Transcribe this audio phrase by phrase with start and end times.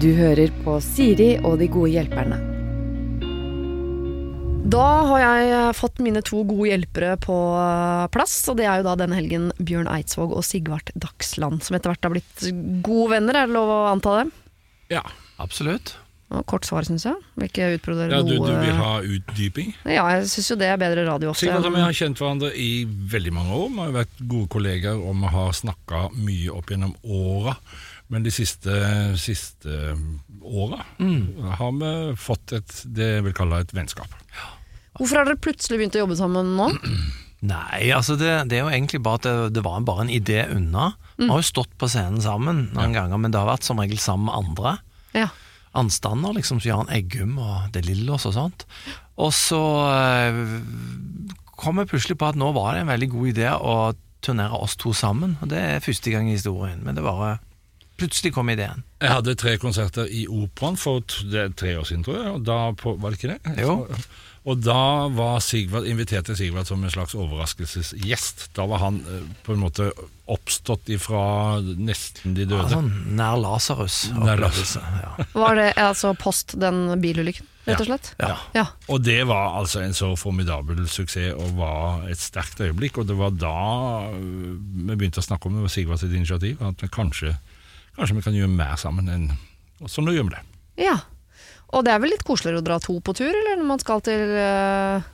[0.00, 2.38] Du hører på Siri og de gode hjelperne.
[4.70, 8.86] Da har jeg fått mine to gode hjelpere på eh, plass, og det er jo
[8.86, 12.46] da denne helgen Bjørn Eidsvåg og Sigvart Dagsland, som etter hvert har blitt
[12.86, 14.24] gode venner, er det lov å anta det?
[14.94, 15.04] Ja.
[15.40, 15.94] Absolutt.
[16.46, 17.16] Kort svar, syns jeg.
[17.42, 19.72] Ikke utbrodere ja du, du vil ha utdyping?
[19.82, 21.48] Ja, jeg syns jo det er bedre radio ofte.
[21.48, 23.72] Sigvart og vi har kjent hverandre i veldig mange år.
[23.74, 27.56] Vi har vært gode kollegaer, og vi har snakka mye opp gjennom åra.
[28.10, 28.74] Men de siste,
[29.22, 29.94] siste
[30.42, 30.82] åra
[31.60, 34.10] har vi fått et, det jeg vil kalle et vennskap.
[34.98, 36.70] Hvorfor har dere plutselig begynt å jobbe sammen nå?
[37.50, 40.42] Nei, altså det, det er jo egentlig bare at det, det var bare en idé
[40.52, 40.90] unna.
[41.16, 44.00] Vi har jo stått på scenen sammen noen ganger, men det har vært som regel
[44.02, 44.74] sammen med andre.
[45.16, 45.30] Ja.
[45.80, 48.66] Anstander, liksom, som Jan Eggum og De Lillos og sånt.
[49.20, 50.42] Og så eh,
[51.60, 53.76] kom jeg plutselig på at nå var det en veldig god idé å
[54.24, 55.38] turnere oss to sammen.
[55.40, 57.38] Og det er første gang i historien, men det bare
[58.00, 58.82] Plutselig kom ideen.
[59.00, 62.32] Jeg hadde tre konserter i Operaen for tre år siden, tror jeg.
[62.34, 63.54] Og da på, var det ikke det?
[63.60, 63.76] Jo.
[64.48, 68.46] Og da var Sigvard, inviterte Sigvard som en slags overraskelsesgjest.
[68.56, 69.90] Da var han eh, på en måte
[70.30, 72.70] oppstått ifra nesten de døde.
[72.72, 74.06] sånn nær Lasarus.
[74.16, 75.26] Ja.
[75.34, 78.12] Var det altså post den bilulykken, rett og slett?
[78.22, 78.32] Ja.
[78.56, 78.64] Ja.
[78.88, 83.02] Og det var altså en så formidabel suksess og var et sterkt øyeblikk.
[83.02, 83.54] Og det var da
[84.08, 87.36] øh, vi begynte å snakke om det, var Sigvard sitt initiativ, at vi kanskje,
[88.00, 89.30] kanskje vi kan gjøre mer sammen enn
[89.80, 90.44] som så nå gjør vi det.
[90.88, 90.98] ja.
[91.70, 94.00] Og det er vel litt koseligere å dra to på tur, eller når man skal
[94.02, 95.04] til uh,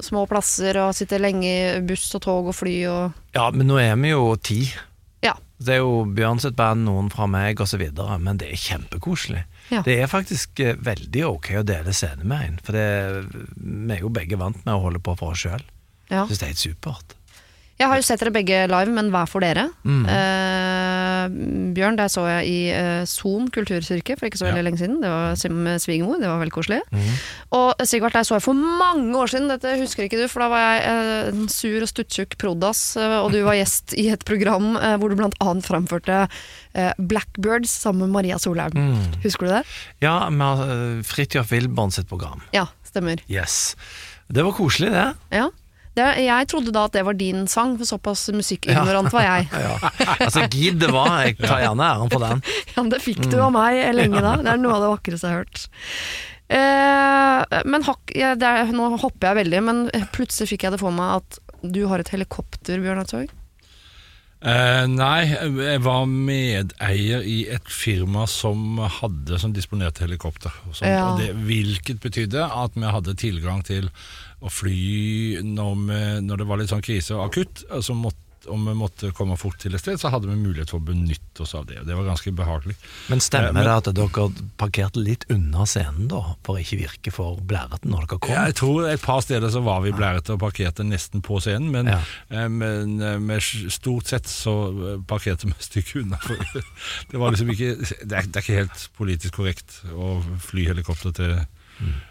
[0.00, 3.76] små plasser og sitte lenge i buss og tog og fly og ja, men nå
[3.82, 4.62] er vi jo ti.
[5.20, 5.34] Ja.
[5.60, 7.84] Det er jo Bjørn sitt band, noen fra meg osv.,
[8.24, 9.44] men det er kjempekoselig.
[9.68, 9.82] Ja.
[9.84, 12.88] Det er faktisk eh, veldig ok å dele scene med en, for det,
[13.60, 15.64] vi er jo begge vant med å holde på for oss sjøl.
[16.08, 16.24] Ja.
[16.24, 17.16] Syns det er helt supert.
[17.76, 19.66] Jeg har jo sett dere begge live, men hver for dere.
[19.84, 20.04] Mm.
[20.08, 20.65] Eh,
[21.30, 24.66] Bjørn, der så jeg i uh, Son kulturkirke for ikke så veldig Ja.
[24.68, 25.00] lenge siden.
[25.02, 26.80] Det var med svigermor, det var veldig koselig.
[26.92, 27.16] Mhm.
[27.56, 30.48] Og Sigvart, der så jeg for mange år siden, dette husker ikke du, for da
[30.52, 34.24] var jeg eh, en sur og stuttjukk prodas, eh, og du var gjest i et
[34.28, 36.22] program eh, hvor du blant annet framførte
[36.74, 38.72] eh, Blackbirds sammen med Maria Solheim.
[38.76, 39.20] Mm.
[39.24, 39.62] Husker du det?
[40.04, 42.42] Ja, med uh, Fridtjof Wilborn sitt program.
[42.52, 43.22] Ja, stemmer.
[43.30, 43.76] Yes.
[44.28, 45.06] Det var koselig, det.
[45.30, 45.48] Ja.
[45.96, 49.46] Det, jeg trodde da at det var din sang, for såpass musikkignorant var jeg.
[49.52, 49.76] Ja.
[50.26, 51.14] Altså, gidd det var.
[51.24, 52.42] Jeg tar gjerne æren for den.
[52.76, 54.34] Ja, det fikk du av meg lenge da.
[54.44, 55.64] Det er noe av det vakreste jeg har hørt.
[56.46, 59.82] Eh, men hak, ja, det er, nå hopper jeg veldig, men
[60.14, 63.32] plutselig fikk jeg det for meg at du har et helikopter, Bjørn Eidsvåg.
[64.46, 70.52] Eh, nei, jeg var medeier i et firma som hadde som disponerte helikopter.
[70.68, 71.06] Og sånt, Ja.
[71.08, 73.88] og det, hvilket betydde at vi hadde tilgang til
[74.42, 77.64] å fly når, vi, når det var litt sånn krise og akutt.
[77.72, 78.20] Altså måtte,
[78.52, 81.42] om vi måtte komme fort til et sted, så hadde vi mulighet for å benytte
[81.42, 81.80] oss av det.
[81.80, 82.76] og Det var ganske behagelig.
[83.08, 84.26] Men Eh, stemmer men- det at dere
[84.60, 86.20] parkerte litt unna scenen, da?
[86.44, 88.30] For å ikke virke for blærete når dere kom?
[88.30, 91.72] Ja, jeg tror et par steder så var vi blærete og parkerte nesten på scenen,
[91.72, 91.98] men, Ja.
[92.30, 94.54] eh, men eh, med stort sett så
[94.94, 96.16] eh, parkerte vi et stykke unna.
[96.22, 96.36] For
[97.10, 97.74] det var liksom ikke
[98.06, 101.46] det er, det er ikke helt politisk korrekt å fly helikopter til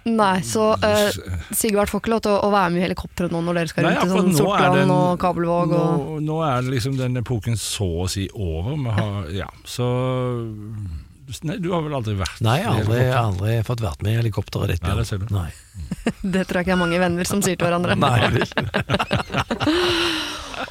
[0.06, 3.42] Nei, så uh, Sigvart får ikke lov til å, å være med i helikopteret nå
[3.42, 6.76] når dere skal rundt i sånn Sortland den- og Kabelvåg og Nå, nå er det
[6.76, 8.78] liksom den epoken så å si over.
[8.78, 9.90] Vi har, ja, så
[11.42, 14.20] Nei, du har vel aldri vært Nei, jeg har aldri, aldri fått vært med i
[14.20, 14.84] helikopteret ditt.
[14.86, 15.26] Nei, det ser du.
[15.34, 15.50] Nei.
[16.36, 17.98] Det tror jeg ikke er mange venner som sier til hverandre.
[18.06, 18.62] Nei, det ikke.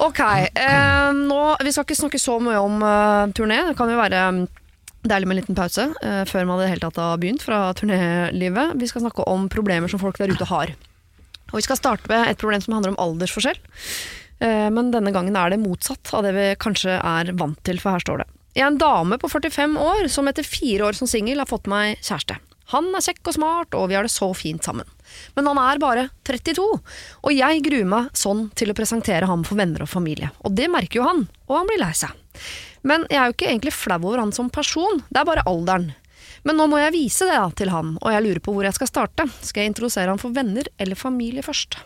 [0.01, 3.61] Ok, eh, nå, vi skal ikke snakke så mye om uh, turné.
[3.69, 4.39] Det kan jo være mm,
[5.09, 7.69] deilig med en liten pause eh, før man i det hele tatt har begynt fra
[7.77, 8.75] turnélivet.
[8.81, 10.73] Vi skal snakke om problemer som folk der ute har.
[11.51, 13.59] Og vi skal starte med et problem som handler om aldersforskjell.
[14.43, 17.95] Eh, men denne gangen er det motsatt av det vi kanskje er vant til, for
[17.95, 18.31] her står det.
[18.55, 21.67] Jeg er en dame på 45 år som etter fire år som singel har fått
[21.71, 22.37] meg kjæreste.
[22.73, 24.87] Han er kjekk og smart, og vi har det så fint sammen.
[25.35, 29.59] Men han er bare 32, og jeg gruer meg sånn til å presentere ham for
[29.59, 30.31] venner og familie.
[30.41, 32.15] Og det merker jo han, og han blir lei seg.
[32.85, 35.91] Men jeg er jo ikke egentlig flau over han som person, det er bare alderen.
[36.45, 38.89] Men nå må jeg vise det til han, og jeg lurer på hvor jeg skal
[38.91, 39.25] starte.
[39.41, 41.79] Skal jeg introdusere han for venner eller familie først?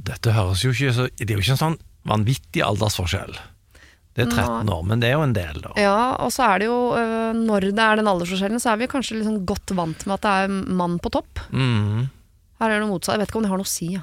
[0.00, 3.34] Dette høres jo ikke så Det er jo ikke en sånn vanvittig aldersforskjell.
[4.16, 5.72] Det er 13 år, men det er jo en del, da.
[5.78, 8.88] Ja, og så er det jo, øh, når det er den aldersforskjellen, så er vi
[8.90, 11.42] kanskje liksom godt vant med at det er mann på topp.
[11.54, 12.08] Mm.
[12.60, 13.14] Her er det noe motsatt.
[13.14, 13.90] Jeg vet ikke om det har noe å si.
[13.94, 14.02] Ja.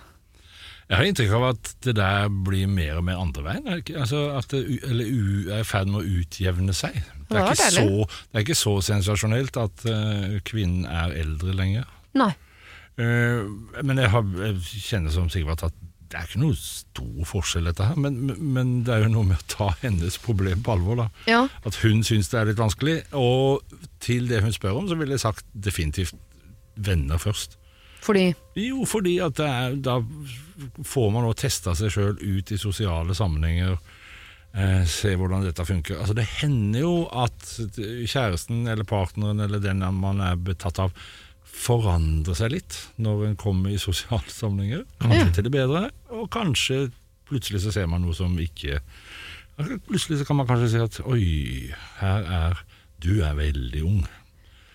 [0.87, 3.65] Jeg har inntrykk av at det der blir mer og mer andre veien.
[3.99, 6.95] Altså at det er i ferd med å utjevne seg.
[7.27, 11.89] Det er, ikke så, det er ikke så sensasjonelt at eh, kvinnen er eldre lenger.
[12.15, 12.29] Nei.
[13.03, 13.43] Eh,
[13.83, 15.75] men jeg, har, jeg kjenner som Sigvart at
[16.07, 19.27] det er ikke noe stor forskjell, dette her, men, men- men det er jo noe
[19.27, 21.01] med å ta hennes problem på alvor.
[21.01, 21.09] da.
[21.27, 21.41] Ja.
[21.67, 23.01] At hun syns det er litt vanskelig.
[23.11, 23.59] Og
[23.99, 26.15] til det hun spør om, så ville jeg sagt definitivt
[26.79, 27.57] venner først.
[28.01, 29.97] Fordi Jo, fordi at det er, da
[30.85, 33.77] får man også testa seg sjøl ut i sosiale sammenhenger.
[34.57, 35.99] Eh, se hvordan dette funker.
[36.01, 40.93] Altså Det hender jo at kjæresten eller partneren eller den man er betatt av,
[41.57, 44.85] forandrer seg litt når en kommer i sosiale sammenhenger.
[45.01, 45.29] Kanskje Ja.
[45.33, 46.91] til det bedre, og kanskje
[47.29, 48.79] plutselig så ser man noe som ikke
[49.57, 52.59] Plutselig så kan man kanskje si at oi, her er
[53.01, 54.03] Du er veldig ung.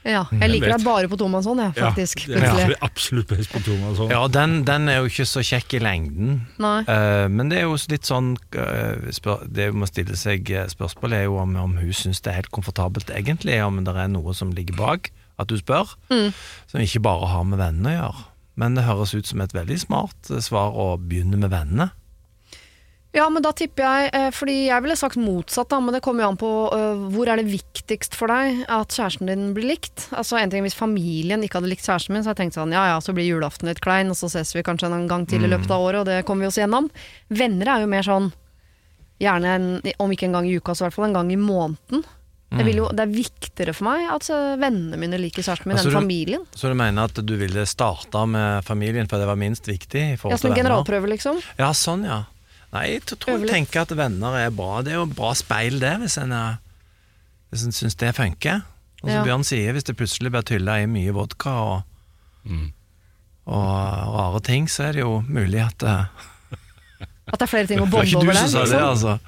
[0.04, 2.24] Ja, jeg liker deg bare på tomannshånd, jeg, faktisk.
[2.26, 3.96] Ja, jeg er absolutt best på Thomas.
[4.00, 4.10] sånn.
[4.10, 6.32] Ja, den, den er jo ikke så kjekk i lengden.
[6.62, 6.80] Nei.
[6.90, 11.20] Eh, men det er jo litt sånn uh, spør, Det må stille seg eh, spørsmålet
[11.20, 14.34] er jo om, om hun syns det er helt komfortabelt egentlig, om det er noe
[14.34, 16.30] som ligger bak at du spør, Mm.
[16.68, 18.24] som ikke bare har med vennene å gjøre.
[18.60, 21.88] Men det høres ut som et veldig smart svar å begynne med vennene.
[23.12, 26.24] Ja, men da tipper jeg eh, Fordi jeg ville sagt motsatt, da, men det kommer
[26.24, 30.06] jo an på uh, hvor er det viktigst for deg at kjæresten din blir likt.
[30.16, 32.72] Altså en ting Hvis familien ikke hadde likt kjæresten min, så hadde jeg tenkt sånn
[32.72, 35.44] ja ja, så blir julaften litt klein, og så ses vi kanskje en gang til
[35.44, 36.88] i løpet av året, og det kommer vi oss gjennom.
[37.28, 38.32] Venner er jo mer sånn
[39.22, 39.66] Gjerne en,
[40.02, 42.00] om ikke en gang i uka, så i hvert fall en gang i måneden.
[42.52, 45.92] Vil jo, det er viktigere for meg at eh, vennene mine liker kjæresten min Altså,
[45.92, 46.42] enn familien.
[46.52, 50.02] Så du mener at du ville starta med familien, for det var minst viktig?
[50.12, 51.40] i forhold Ja, Som en generalprøve, liksom.
[51.60, 52.18] Ja, sånn, ja.
[52.72, 54.80] Nei, jeg tror jeg tenker at venner er bra.
[54.82, 56.58] Det er jo bra speil, det, hvis en, er-
[57.52, 58.62] hvis en syns det funker.
[59.02, 59.24] Og som Ja.
[59.26, 61.82] Bjørn sier, hvis det plutselig blir tylla i mye vodka og,
[62.46, 62.72] Mm.
[63.46, 66.04] og rare ting, så er det jo mulig at eh,
[67.32, 68.40] At det er flere ting å Det var bonde ikke over du der.
[68.40, 68.88] som sa det, Liksom.
[68.88, 69.18] altså.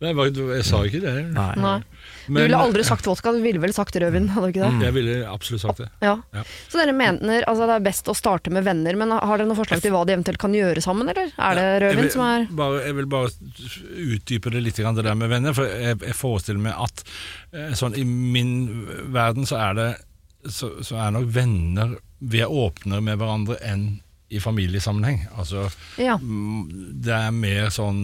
[0.00, 1.14] Nei, jeg sa ikke det.
[1.32, 1.54] Nei.
[1.56, 1.80] Nei.
[2.26, 4.86] Du ville aldri sagt vodka, du ville vel sagt rødvin, hadde du ikke det?
[4.88, 5.88] Jeg ville absolutt sagt det.
[6.04, 6.16] Ja.
[6.34, 6.44] Ja.
[6.68, 9.58] Så dere mener altså det er best å starte med venner, men har dere noen
[9.58, 11.30] forslag til hva de eventuelt kan gjøre sammen, eller?
[11.36, 13.30] Er det rødvin som er bare, jeg vil bare
[14.16, 15.54] utdype det litt, det der med venner.
[15.56, 17.04] For jeg, jeg forestiller meg at
[17.52, 18.56] eh, sånn, i min
[19.14, 19.88] verden så er det
[20.52, 23.86] så, så er nok venner Vi er åpnere med hverandre enn
[24.26, 25.20] i familiesammenheng.
[25.38, 25.68] Altså,
[26.02, 28.00] ja, mm, det er mer sånn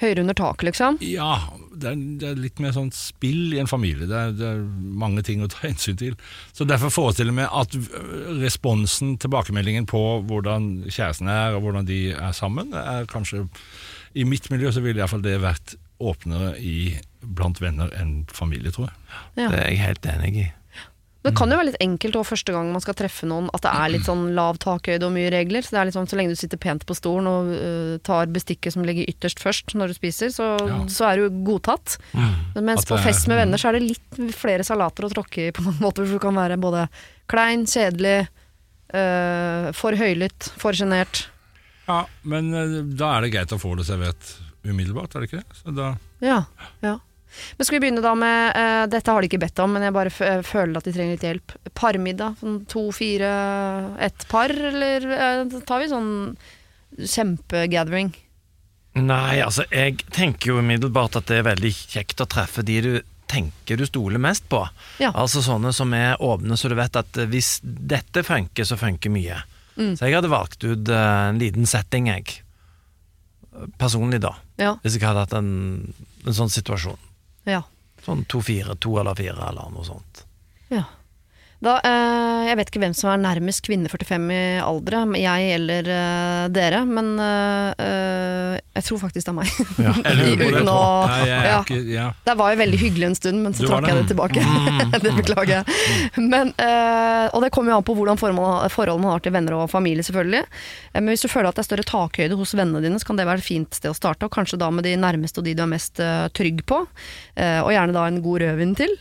[0.00, 0.98] høyere under taket, liksom?
[1.04, 1.34] Ja,
[1.70, 4.08] det er, det er litt mer sånn spill i en familie.
[4.08, 4.62] Det er, det er
[5.02, 6.16] mange ting å ta hensyn til.
[6.56, 7.76] Så Derfor forestiller jeg meg at
[8.40, 13.46] responsen, tilbakemeldingen på hvordan kjæresten er, og hvordan de er sammen, er kanskje
[14.18, 18.88] I mitt miljø så ville iallfall det vært åpnere i, blant venner enn familie, tror
[18.88, 18.96] jeg.
[19.36, 19.50] Ja.
[19.52, 20.46] Det er jeg helt enig i.
[21.20, 23.70] Det kan jo være litt enkelt også første gang man skal treffe noen, at det
[23.76, 25.60] er litt sånn lav takhøyde og mye regler.
[25.60, 28.30] Så det er litt sånn, så lenge du sitter pent på stolen og uh, tar
[28.32, 30.78] bestikket som ligger ytterst først når du spiser, så, Ja.
[30.88, 31.98] så er du godtatt.
[32.56, 35.52] Mens det, på fest med venner så er det litt flere salater å tråkke i
[35.52, 36.86] på mange måter, for du kan være både
[37.28, 38.24] klein, kjedelig,
[38.94, 41.26] uh, for høylytt, for sjenert.
[41.90, 44.34] Ja, Men øh, da er det greit å få det servert
[44.64, 45.60] umiddelbart, er det ikke det?
[45.60, 45.92] Så da,
[46.22, 46.44] Ja,
[46.84, 46.96] ja.
[47.56, 49.96] Men skal vi begynne da med uh, Dette har de ikke bedt om, men jeg
[49.96, 51.54] bare eh, føler at de trenger litt hjelp.
[51.76, 52.38] Parmiddag?
[52.40, 53.30] Sånn to, fire,
[54.02, 56.10] ett par, eller uh, tar vi sånn
[56.98, 58.12] kjempegathering?
[58.98, 62.92] Nei, altså, jeg tenker jo umiddelbart at det er veldig kjekt å treffe de du
[63.30, 64.64] tenker du stoler mest på.
[64.98, 65.12] Ja.
[65.14, 69.38] Altså sånne som er åpne, så du vet at hvis dette funker, så funker mye.
[69.76, 69.94] Mm.
[69.94, 72.40] Så jeg hadde valgt ut en liten setting, jeg.
[73.78, 74.34] Personlig, da.
[74.60, 74.74] Ja.
[74.82, 75.52] Hvis jeg hadde hatt en,
[76.26, 76.98] en sånn situasjon.
[77.44, 77.62] Ja.
[78.04, 80.24] Sånn to-fire, to eller fire, eller noe sånt.
[80.68, 80.84] ja.
[81.60, 85.90] Da, eh, jeg vet ikke hvem som er nærmest kvinne 45 i alder, jeg eller
[85.92, 89.50] eh, dere, men eh, eh, jeg tror faktisk det er meg.
[89.80, 89.92] Ja.
[90.00, 90.36] Det.
[90.40, 91.58] Uten å Nei, jeg er ja.
[91.60, 92.06] ikke, ja.
[92.24, 94.06] Det var jo veldig hyggelig en stund, men så trakk jeg det.
[94.10, 94.44] tilbake.
[95.04, 96.20] det beklager jeg.
[96.20, 99.58] Men, eh, og det kommer jo an på hvordan forhold, forhold man har til venner
[99.58, 100.42] og familie, selvfølgelig.
[100.92, 103.20] Eh, men hvis du føler at det er større takhøyde hos vennene dine, så kan
[103.20, 105.56] det være et fint sted å starte, og kanskje da med de nærmeste og de
[105.58, 106.00] du er mest
[106.36, 106.80] trygg på.
[107.40, 108.92] Og gjerne da en god rødvin til.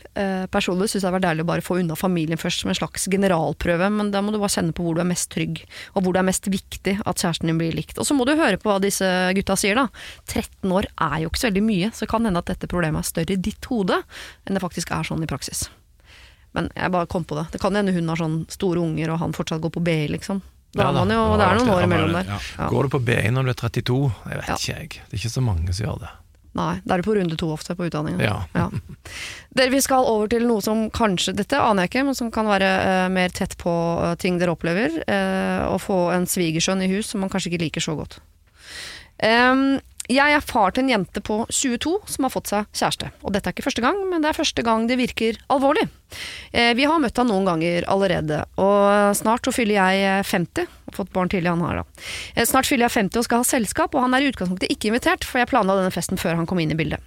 [0.52, 3.06] Personlig syns jeg det var deilig å bare få unna familien først, som en slags
[3.12, 5.62] generalprøve, men da må du bare kjenne på hvor du er mest trygg,
[5.94, 7.98] og hvor det er mest viktig at kjæresten din blir likt.
[8.02, 9.06] Og så må du høre på hva disse
[9.38, 9.88] gutta sier, da.
[10.28, 13.10] 13 år er jo ikke så veldig mye, så kan hende at dette problemet er
[13.12, 14.02] større i ditt hode
[14.46, 15.68] enn det faktisk er sånn i praksis.
[16.58, 17.48] Men jeg bare kom på det.
[17.54, 20.42] Det kan hende hun har sånn store unger, og han fortsatt går på BI, liksom.
[20.74, 22.28] Da Ja da, jo, det er noen år imellom der.
[22.30, 22.68] Ja.
[22.70, 24.00] Går du på BI når du er 32?
[24.30, 24.56] Jeg vet Ja.
[24.56, 24.90] ikke, jeg.
[25.10, 26.10] Det er ikke så mange som gjør det.
[26.58, 28.26] Nei, da er du på runde to ofte på utdanninga.
[28.26, 28.70] Ja.
[29.54, 32.50] Dere, vi skal over til noe som kanskje, dette aner jeg ikke, men som kan
[32.50, 33.70] være uh, mer tett på
[34.02, 34.98] uh, ting dere opplever.
[35.06, 38.18] Uh, å få en svigersønn i hus som man kanskje ikke liker så godt.
[39.22, 39.78] Um,
[40.10, 43.12] jeg er far til en jente på 22 som har fått seg kjæreste.
[43.22, 45.86] Og dette er ikke første gang, men det er første gang det virker alvorlig.
[46.50, 50.98] Vi har møtt han noen ganger allerede, og snart så fyller jeg eh, 50, Har
[50.98, 51.86] fått barn tidlig, han har da.
[52.34, 54.90] Eh, Snart fyller jeg 50 og skal ha selskap, og han er i utgangspunktet ikke
[54.92, 57.02] invitert, for jeg planla denne festen før han kom inn i bildet.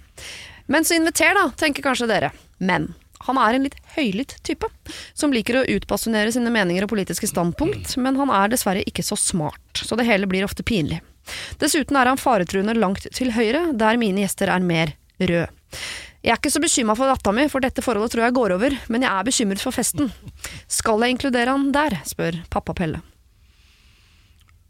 [0.71, 2.31] Men så inviter, da, tenker kanskje dere.
[2.63, 2.93] Men
[3.27, 4.67] han er en litt høylytt type,
[5.15, 9.17] som liker å utpassionere sine meninger og politiske standpunkt, men han er dessverre ikke så
[9.19, 11.01] smart, så det hele blir ofte pinlig.
[11.61, 15.47] Dessuten er han faretruende langt til høyre, der mine gjester er mer rød.
[16.23, 18.75] Jeg er ikke så bekymra for dattera mi, for dette forholdet tror jeg går over,
[18.91, 20.11] men jeg er bekymret for festen.
[20.71, 23.01] Skal jeg inkludere han der, spør pappa Pelle.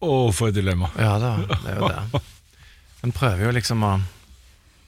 [0.03, 0.89] Å, for et dilemma.
[0.99, 2.23] Ja da, det er jo det.
[3.03, 3.93] En prøver jo liksom å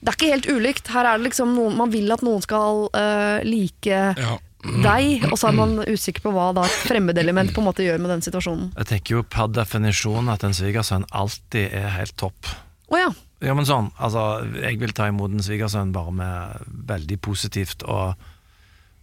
[0.00, 0.88] Det er ikke helt ulikt.
[0.92, 4.36] Her er det liksom noen, Man vil at noen skal øh, like Ja.
[4.66, 8.00] deg, og så er man usikker på hva da et fremmedelement på en måte gjør
[8.02, 8.72] med den situasjonen.
[8.80, 12.50] Jeg tenker jo per definisjon at en svigersønn alltid er helt topp.
[12.90, 13.10] Å ja.
[13.44, 14.22] Ja, men sånn, altså,
[14.62, 18.16] jeg vil ta imot en svigersønn bare med veldig positivt og,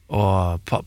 [0.10, 0.80] og på,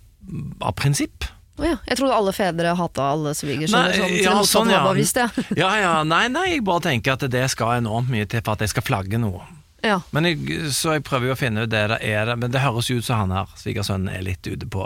[0.66, 1.24] av prinsipp.
[1.56, 1.76] Å ja.
[1.88, 3.94] Jeg trodde alle fedre hata alle svigersønner.
[3.96, 4.80] Sånn, ja, sånn, ja.
[4.84, 5.28] bevisst, ja.
[5.56, 8.64] Ja, ja, nei, nei, jeg bare tenker at det skal enormt mye til for at
[8.66, 9.40] jeg skal flagge noe.
[9.86, 10.00] ja.
[10.12, 12.90] Men jeg, så jeg prøver jo å finne ut det det er, men det høres
[12.92, 14.84] jo ut som han her, svigersønnen, er litt ute på,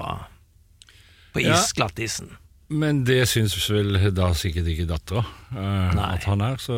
[1.35, 1.57] på Ja.
[1.59, 2.31] is, glattisen.
[2.71, 5.25] Men det syns vel da sikkert ikke dattera
[5.57, 6.61] uh, at han er.
[6.63, 6.77] Så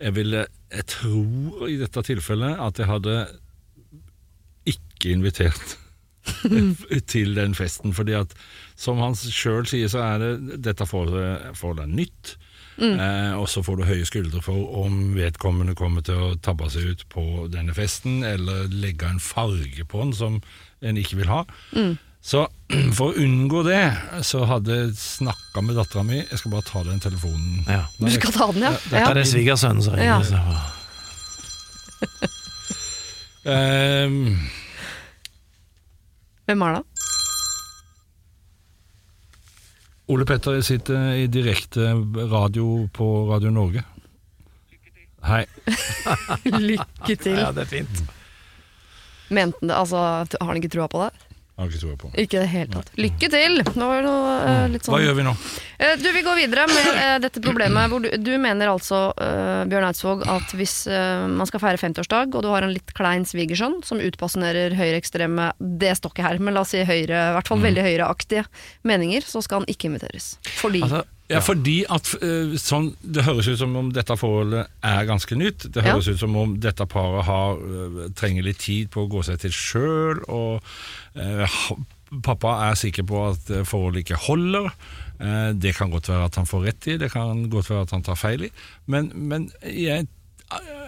[0.00, 3.16] jeg ville Jeg tror i dette tilfellet at jeg hadde
[4.72, 5.76] ikke invitert
[7.12, 7.92] til den festen.
[7.92, 8.32] Fordi at
[8.76, 11.12] som han sjøl sier, så er det dette får,
[11.58, 12.36] får deg nytt.
[12.82, 16.88] Eh, og så får du høye skuldre for om vedkommende kommer til å tabbe seg
[16.94, 20.40] ut på denne festen, eller legge en farge på den som
[20.82, 21.44] en ikke vil ha.
[22.22, 22.46] Så
[22.96, 23.82] for å unngå det,
[24.26, 27.64] så hadde jeg snakka med dattera mi Jeg skal bare ta den telefonen.
[27.68, 27.84] Ja.
[27.98, 28.72] Du skal ta den, ja?
[28.90, 30.30] Ja, Ja, det er svigersønnen som ringer.
[30.32, 30.62] Ja.
[33.42, 34.36] Ehm,
[36.46, 36.82] Hvem er det?
[40.10, 41.92] Ole Petter sitter i direkte
[42.32, 43.84] radio på Radio Norge.
[45.22, 45.44] Hei.
[46.70, 47.38] Lykke til.
[47.38, 48.00] Ja, det er fint.
[49.32, 50.00] Mente han det, altså,
[50.40, 51.12] Har han ikke trua på det?
[51.56, 52.10] Har ikke trua på.
[52.10, 52.24] det.
[52.24, 52.90] Ikke i det hele tatt.
[52.98, 53.62] Lykke til!
[53.78, 55.34] Nå var det noe, eh, litt sånn Hva gjør vi nå?
[55.82, 57.90] Eh, Du, Vi går videre med eh, dette problemet.
[57.90, 62.34] hvor Du, du mener altså, uh, Bjørn Eidsvåg, at hvis uh, man skal feire 50-årsdag,
[62.38, 66.54] og du har en litt klein svigersønn som utbasunerer høyreekstreme Det står ikke her, men
[66.54, 68.44] la oss si høyre, i hvert fall veldig høyreaktige
[68.88, 70.36] meninger, så skal han ikke inviteres.
[70.60, 75.06] Fordi Altså, Ja, fordi at uh, sånn, Det høres ut som om dette forholdet er
[75.08, 75.66] ganske nytt.
[75.72, 75.94] Det Ja.
[75.94, 77.56] høres ut som om dette paret har,
[78.18, 80.20] trenger litt tid på å gå seg til sjøl.
[80.28, 80.60] Og
[82.24, 84.70] pappa er sikker på at eh, forholdet ikke holder.
[85.22, 87.94] Eh, det kan godt være at han får rett i, det kan godt være at
[87.96, 88.52] han tar feil i.
[88.86, 90.08] Men, men jeg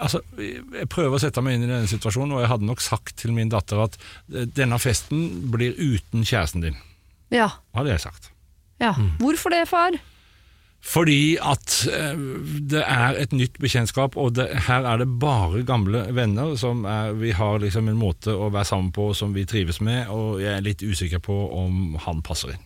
[0.05, 3.15] Altså, jeg prøver å sette meg inn i denne situasjonen, og jeg hadde nok sagt
[3.23, 6.77] til min datter at eh, denne festen blir uten kjæresten din.
[7.33, 7.47] Ja.
[7.73, 8.29] Hadde jeg sagt.
[8.83, 8.93] ja.
[9.23, 9.97] Hvorfor det, far?
[10.85, 12.19] Fordi at eh,
[12.61, 17.17] det er et nytt bekjentskap, og det, her er det bare gamle venner som er,
[17.17, 20.53] vi har liksom en måte å være sammen på som vi trives med, og jeg
[20.59, 22.63] er litt usikker på om han passer inn.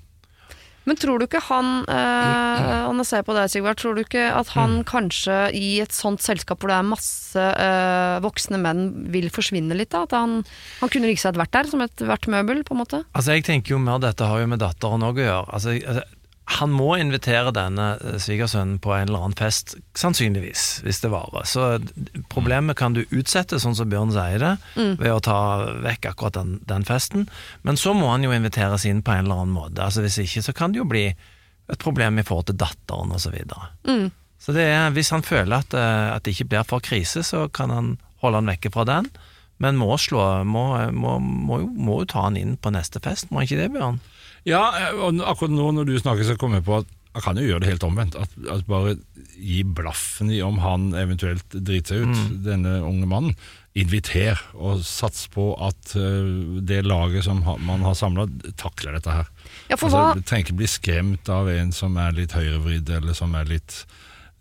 [0.89, 4.03] Men tror du ikke han, eh, og nå ser jeg på deg Sigvard, tror du
[4.07, 8.87] ikke at han kanskje i et sånt selskap hvor det er masse øh, voksne menn,
[9.13, 10.07] vil forsvinne litt da?
[10.09, 10.39] At han,
[10.81, 13.03] han kunne like seg vært der som et hvert møbel, på en måte?
[13.13, 15.45] Altså jeg tenker jo mer Dette har jo med datteren òg å gjøre.
[15.59, 16.07] Altså, altså,
[16.49, 21.45] han må invitere denne eh, svigersønnen på en eller annen fest, sannsynligvis, hvis det varer.
[21.49, 21.67] Så
[22.33, 24.55] problemet kan du utsette, sånn som Bjørn sier det,
[25.00, 25.40] ved å ta
[25.85, 27.28] vekk akkurat den, den festen.
[27.69, 29.83] Men så må han jo inviteres inn på en eller annen måte.
[29.85, 31.11] Altså Hvis ikke så kan det jo bli
[31.69, 33.28] et problem i forhold til datteren osv.
[33.28, 33.67] Så, videre.
[33.85, 34.07] Mm.
[34.40, 37.45] så det er, hvis han føler at, eh, at det ikke blir for krise, så
[37.52, 39.11] kan han holde han vekke fra den.
[39.61, 40.64] Men må, slå, må,
[40.95, 43.99] må, må jo ta han inn på neste fest, må han ikke det, Bjørn?
[44.49, 44.64] Ja,
[44.97, 47.64] og akkurat nå når du snakker, så kommer jeg på at man kan jo gjøre
[47.64, 48.19] det helt omvendt.
[48.21, 48.97] At, at bare
[49.38, 53.38] gi blaffen i om han eventuelt driter seg ut, denne unge mannen.
[53.78, 56.31] Inviter, og sats på at eh,
[56.67, 58.26] det laget som man har samla,
[58.59, 59.31] takler dette her.
[59.71, 63.14] Ja, for altså, hva trenger ikke bli skremt av en som er litt høyrevridd, eller
[63.19, 63.85] som er litt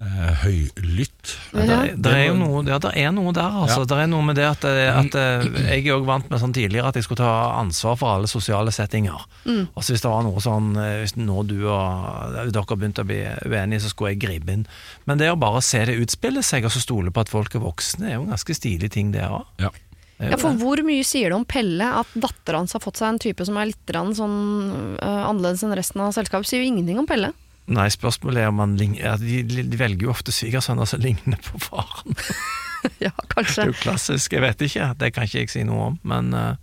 [0.03, 1.33] eh, høylytt.
[1.53, 1.65] Ja.
[1.65, 3.81] Det, det er jo noe, ja, det er noe der, altså.
[3.83, 3.89] Ja.
[3.89, 6.91] Det er noe med det at, at eh, Jeg er òg vant med sånn tidligere
[6.91, 9.25] at jeg skulle ta ansvar for alle sosiale settinger.
[9.47, 9.65] Mm.
[9.77, 13.21] så hvis det var noe sånn eh, Hvis nå du og dere begynte å bli
[13.47, 14.67] uenige, så skulle jeg gripe inn.
[15.09, 17.65] Men det å bare se det utspille seg, og så stole på at folk er
[17.65, 19.45] voksne, er jo en ganske stilig ting, det òg.
[19.63, 19.73] Ja.
[20.17, 23.19] Ja, for hvor mye sier det om Pelle at dattera hans har fått seg en
[23.21, 24.37] type som er litt sånn
[24.97, 26.49] uh, annerledes enn resten av selskapet?
[26.49, 27.29] Sier jo ingenting om Pelle.
[27.67, 31.41] Nei, spørsmålet er om han ligner ja, de, de velger jo ofte svigersønner som ligner
[31.43, 32.15] på faren.
[33.05, 33.65] ja, kanskje.
[33.65, 36.31] Det er jo klassisk, jeg vet ikke, det kan ikke jeg si noe om, men
[36.33, 36.55] eh,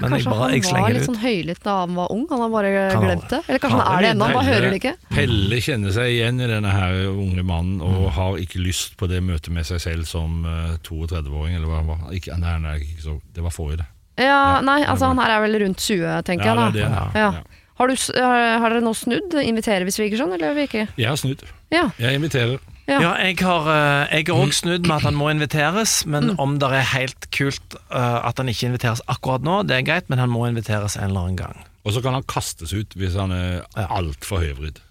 [0.00, 2.22] Men jeg Kanskje bare, jeg han var litt sånn høylytt da han var ung?
[2.30, 3.40] Han har bare Kan glemt det?
[3.48, 4.92] Eller kanskje Kan han er det ennå, han bare hører det ikke?
[5.12, 8.10] Pelle kjenner seg igjen i denne her unge mannen og Mm.
[8.16, 11.90] har ikke lyst på det møtet med seg selv som eh, 32-åring, eller hva han
[11.90, 12.04] var.
[12.16, 13.88] Ikke, nei, nei, ikke så, det var forrige, det.
[14.20, 16.70] Ja, Ja, nei, altså han her er vel rundt 20, tenker Ja, jeg da.
[16.76, 17.20] det er det.
[17.20, 17.28] Ja.
[17.32, 17.59] Ja.
[17.80, 19.34] Har, du, har har dere nå snudd?
[19.40, 20.84] Inviterer vi svigersønn, eller vi ikke?
[21.00, 21.46] Jeg har snudd.
[21.72, 21.86] Ja.
[22.00, 22.60] Jeg inviterer.
[22.90, 22.98] Ja.
[22.98, 23.68] Ja, jeg har,
[24.10, 27.76] òg jeg også snudd med at han må inviteres, men om det er helt kult
[27.78, 31.12] eh, at han ikke inviteres akkurat nå, det er greit, men han må inviteres en
[31.12, 31.60] eller annen gang.
[31.86, 34.82] Og så kan han kastes ut hvis han er altfor høyvridd.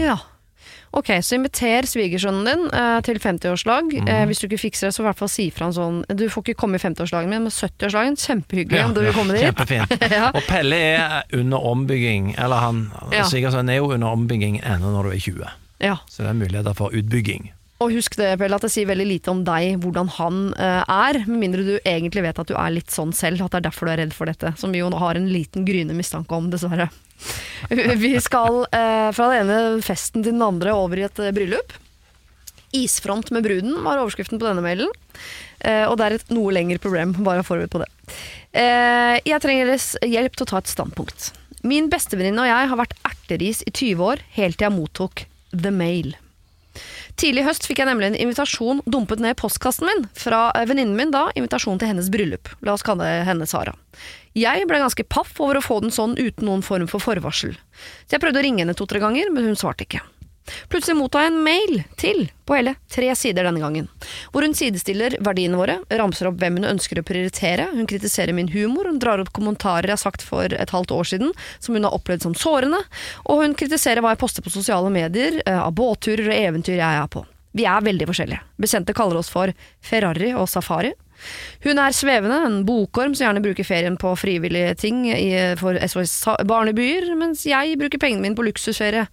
[0.00, 0.18] ja.
[0.94, 3.88] Ok, så inviter svigersønnen din eh, til 50-årslag.
[3.90, 4.08] Mm.
[4.12, 6.22] Eh, hvis du ikke fikser det, så i hvert fall si fra en sånn Du
[6.30, 9.42] får ikke komme i 50-årslagen min, men 70-årslagen, kjempehyggelig Ja, om du vil komme dit.
[9.48, 9.96] Kjempefint.
[10.14, 10.28] Ja.
[10.30, 13.24] Og Pelle er under ombygging, eller han Ja.
[13.26, 15.52] Svigersønnen er jo under ombygging ennå når du er 20,
[15.88, 15.96] Ja.
[16.06, 17.50] så det er muligheter for utbygging.
[17.82, 21.18] Og husk det, Pelle, at det sier veldig lite om deg, hvordan han uh, er,
[21.26, 23.88] med mindre du egentlig vet at du er litt sånn selv, at det er derfor
[23.88, 26.90] du er redd for dette, som vi jo har en liten gryende mistanke om, dessverre.
[28.04, 31.74] Vi skal uh, fra den ene festen til den andre over i et uh, bryllup.
[32.74, 34.90] Isfront med bruden var overskriften på denne mailen.
[35.64, 37.86] Og det er et noe lengre problem, bare forberedt på det.
[39.24, 41.30] Jeg trenger deres hjelp til å ta et standpunkt.
[41.64, 45.72] Min bestevenninne og jeg har vært erteris i 20 år, helt til jeg mottok The
[45.72, 46.16] Mail.
[47.20, 50.66] Tidlig i høst fikk jeg nemlig en invitasjon dumpet ned i postkassen min fra eh,
[50.68, 52.50] venninnen min da, invitasjon til hennes bryllup.
[52.66, 53.76] La oss kalle henne Sara.
[54.34, 57.54] Jeg ble ganske paff over å få den sånn uten noen form for forvarsel.
[58.06, 60.02] Så jeg prøvde å ringe henne to-tre ganger, men hun svarte ikke.
[60.68, 63.88] Plutselig mottar jeg en mail til, på hele tre sider denne gangen,
[64.32, 68.50] hvor hun sidestiller verdiene våre, ramser opp hvem hun ønsker å prioritere, hun kritiserer min
[68.52, 71.32] humor, hun drar opp kommentarer jeg har sagt for et halvt år siden,
[71.64, 72.82] som hun har opplevd som sårende,
[73.24, 77.00] og hun kritiserer hva jeg poster på sosiale medier, eh, av båtturer og eventyr jeg
[77.00, 77.24] er på.
[77.54, 78.42] Vi er veldig forskjellige.
[78.58, 79.52] Bekjente kaller oss for
[79.84, 80.90] Ferrari og Safari.
[81.64, 85.30] Hun er svevende, en bokorm som gjerne bruker ferien på frivillige ting i,
[85.60, 86.16] for SOS
[86.48, 89.06] barnebyer, mens jeg bruker pengene mine på luksusferie.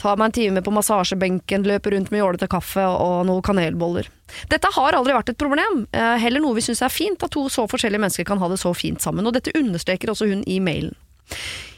[0.00, 4.10] Tar meg en time på massasjebenken, løper rundt med jålete kaffe og noen kanelboller.
[4.52, 7.48] Dette har aldri vært et problem, eh, heller noe vi syns er fint, at to
[7.52, 10.60] så forskjellige mennesker kan ha det så fint sammen, og dette understreker også hun i
[10.60, 10.94] mailen.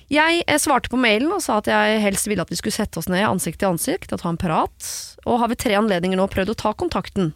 [0.09, 3.11] Jeg svarte på mailen og sa at jeg helst ville at vi skulle sette oss
[3.13, 4.93] ned ansikt til ansikt og ta en prat,
[5.29, 7.35] og har ved tre anledninger nå prøvd å ta kontakten,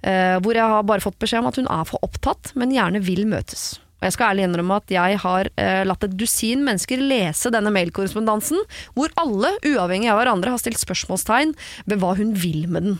[0.00, 3.02] eh, hvor jeg har bare fått beskjed om at hun er for opptatt, men gjerne
[3.04, 3.74] vil møtes.
[4.00, 7.72] Og jeg skal ærlig innrømme at jeg har eh, latt et dusin mennesker lese denne
[7.76, 8.64] mailkorrespondansen,
[8.96, 11.52] hvor alle, uavhengig av hverandre, har stilt spørsmålstegn
[11.84, 12.98] ved hva hun vil med den.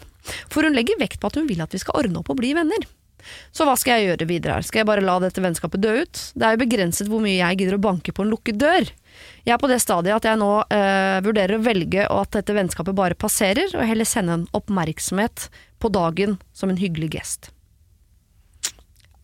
[0.52, 2.52] For hun legger vekt på at hun vil at vi skal ordne opp og bli
[2.57, 2.85] venner.
[3.55, 4.66] Så hva skal jeg gjøre videre her?
[4.66, 6.22] Skal jeg bare la dette vennskapet dø ut?
[6.37, 8.90] Det er jo begrenset hvor mye jeg gidder å banke på en lukket dør.
[9.46, 12.96] Jeg er på det stadiet at jeg nå eh, vurderer å velge at dette vennskapet
[12.98, 15.46] bare passerer, og heller sende en oppmerksomhet
[15.78, 17.52] på dagen som en hyggelig gest.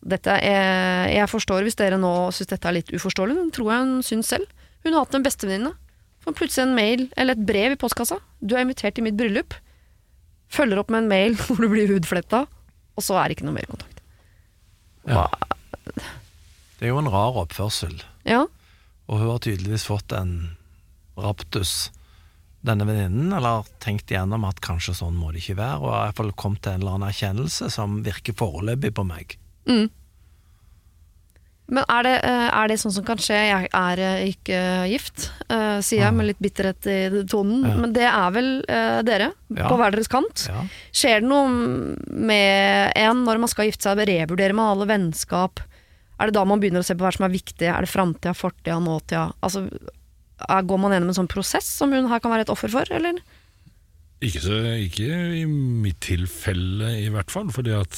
[0.03, 3.83] Dette er, jeg forstår hvis dere nå syns dette er litt uforståelig, men tror jeg
[3.83, 4.47] hun syns selv.
[4.83, 5.75] Hun har hatt en bestevenninne.
[6.23, 8.19] Får plutselig en mail eller et brev i postkassa.
[8.39, 9.55] Du er invitert til mitt bryllup.
[10.53, 12.45] Følger opp med en mail hvor du blir hudfletta,
[12.95, 14.03] og så er det ikke noe mer kontakt.
[15.03, 15.27] Ja.
[16.79, 18.45] Det er jo en rar oppførsel, Ja,
[19.13, 20.31] og hun har tydeligvis fått en
[21.21, 21.91] raptus,
[22.65, 26.07] denne venninnen, eller tenkt igjennom at kanskje sånn må det ikke være, og har i
[26.09, 29.35] hvert fall kommet til en eller annen erkjennelse som virker foreløpig på meg.
[31.73, 33.37] Men er det, eh, er det sånn som kan skje?
[33.47, 34.57] Jeg er eh, ikke
[34.91, 37.63] gift, eh, sier jeg med litt bitterhet i tonen.
[37.69, 37.75] Ja.
[37.79, 38.49] Men det er vel
[39.07, 39.69] dere, Ja.
[39.69, 40.47] på hver deres kant.
[40.49, 40.65] Ja.
[40.91, 41.47] Skjer det noe
[42.09, 44.03] med en når man skal gifte seg?
[44.07, 45.61] Revurderer man alle vennskap?
[46.23, 47.67] Er det da man begynner å se på hva som er viktig?
[47.67, 49.25] Er det framtida, fortida, nåtida?
[49.43, 49.65] Altså,
[50.47, 52.87] er, går man gjennom en sånn prosess som hun her kan være et offer for,
[52.95, 53.19] eller?
[54.23, 57.49] Ikke, så, ikke i mitt tilfelle, i hvert fall.
[57.51, 57.97] Fordi at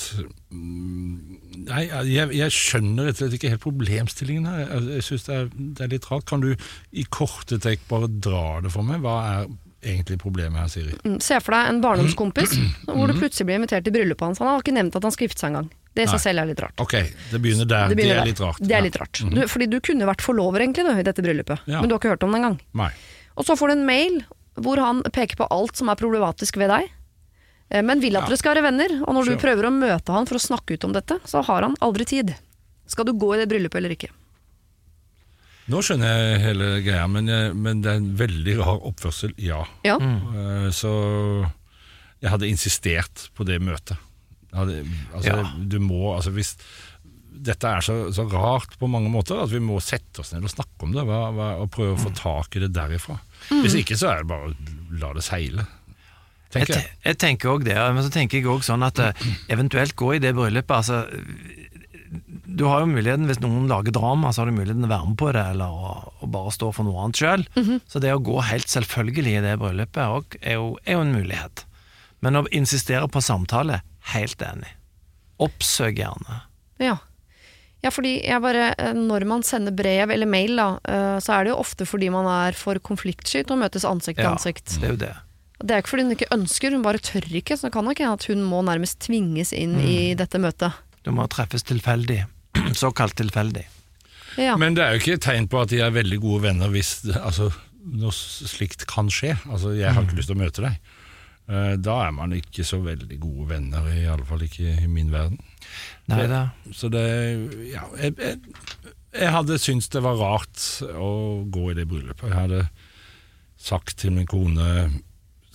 [0.50, 4.64] mm, Nei, jeg, jeg skjønner rett og slett ikke helt problemstillingen her.
[4.64, 5.38] Jeg, jeg synes det
[5.78, 6.26] det er litt rart.
[6.30, 9.06] Kan du i korte trekk bare dra det for meg?
[9.06, 9.48] Hva er
[9.86, 10.98] egentlig problemet her, Siri?
[11.06, 12.58] Mm, Se for deg en barndomskompis
[12.90, 14.42] hvor du plutselig blir invitert til bryllupet hans.
[14.42, 15.70] Han har ikke nevnt at han skal gifte seg engang.
[15.96, 16.82] Det i seg selv er litt rart.
[16.84, 16.94] Ok,
[17.32, 17.88] det begynner der.
[17.88, 18.32] Det, begynner er der.
[18.34, 18.60] litt rart.
[18.60, 19.22] Det er litt rart.
[19.32, 22.12] du, fordi du kunne vært forlover egentlig du, i dette bryllupet, men du har ikke
[22.18, 22.58] hørt om det engang.
[22.76, 22.90] Nei.
[23.40, 24.20] Og så får du en mail
[24.60, 26.92] hvor han peker på alt som er problematisk ved deg,
[27.72, 28.98] eh, men vil at dere skal være venner.
[29.04, 31.68] Og når du prøver å møte han for å snakke ut om dette, så har
[31.68, 32.36] han aldri tid.
[32.92, 34.12] Skal du gå i det bryllupet eller ikke?
[35.72, 39.64] Nå skjønner jeg hele greia, men, men det er en veldig rar oppførsel, ja.
[39.88, 39.96] Ja.
[39.98, 40.68] Mm.
[40.76, 40.92] Så
[42.22, 43.98] jeg hadde insistert på det møtet.
[44.56, 44.82] Jeg det,
[45.14, 45.48] altså, Ja.
[45.76, 46.56] Du må, altså hvis
[47.46, 50.54] Dette er så, så rart på mange måter at vi må sette oss ned og
[50.54, 53.18] snakke om det hva, hva, og prøve å få tak i det derifra.
[53.52, 54.54] Hvis ikke så er det bare å
[55.02, 55.66] la det seile,
[56.56, 56.94] tenker jeg.
[57.04, 60.22] jeg tenker også det, men så tenker jeg òg sånn at eh, eventuelt gå i
[60.24, 61.02] det bryllupet altså,
[62.46, 65.18] du har jo muligheten, hvis noen lager drama, så har du muligheten å være med
[65.20, 67.44] på det, eller å, å bare stå for noe annet sjøl.
[67.92, 71.16] Så det å gå helt selvfølgelig i det bryllupet også, er, jo, er jo en
[71.18, 71.66] mulighet.
[72.24, 73.82] Men å insistere på samtale,
[74.14, 74.72] helt enig.
[75.42, 76.42] Oppsøk gjerne.
[76.80, 76.98] Ja.
[77.84, 81.46] ja, fordi jeg bare eh, Når man sender brev eller mail, da, eh, så er
[81.48, 84.76] det jo ofte fordi man er for konfliktsky til å møtes ansikt til Ja, ansikt.
[84.80, 85.14] det er jo det.
[85.64, 87.56] Det er ikke fordi hun ikke ønsker, hun bare tør ikke.
[87.56, 90.18] Så det kan nok hende at hun må nærmest tvinges inn i Mm.
[90.20, 90.74] dette møtet.
[91.04, 92.26] Du må treffes tilfeldig.
[92.76, 93.64] Såkalt tilfeldig.
[94.38, 94.58] Ja.
[94.60, 97.06] Men det er jo ikke et tegn på at de er veldig gode venner hvis
[97.16, 97.54] altså,
[97.88, 99.38] noe slikt kan skje.
[99.48, 100.76] Altså, jeg har ikke lyst til å møte deg.
[101.48, 105.12] Eh, Da er man ikke så veldig gode venner, i alle fall ikke i min
[105.14, 105.40] verden.
[106.10, 106.44] Nei da.
[106.74, 107.06] Så det
[107.72, 108.40] Ja, jeg, jeg,
[109.16, 112.30] jeg hadde syntes det var rart å gå i det bryllupet.
[112.30, 112.66] Jeg hadde
[113.58, 114.92] sagt til min kone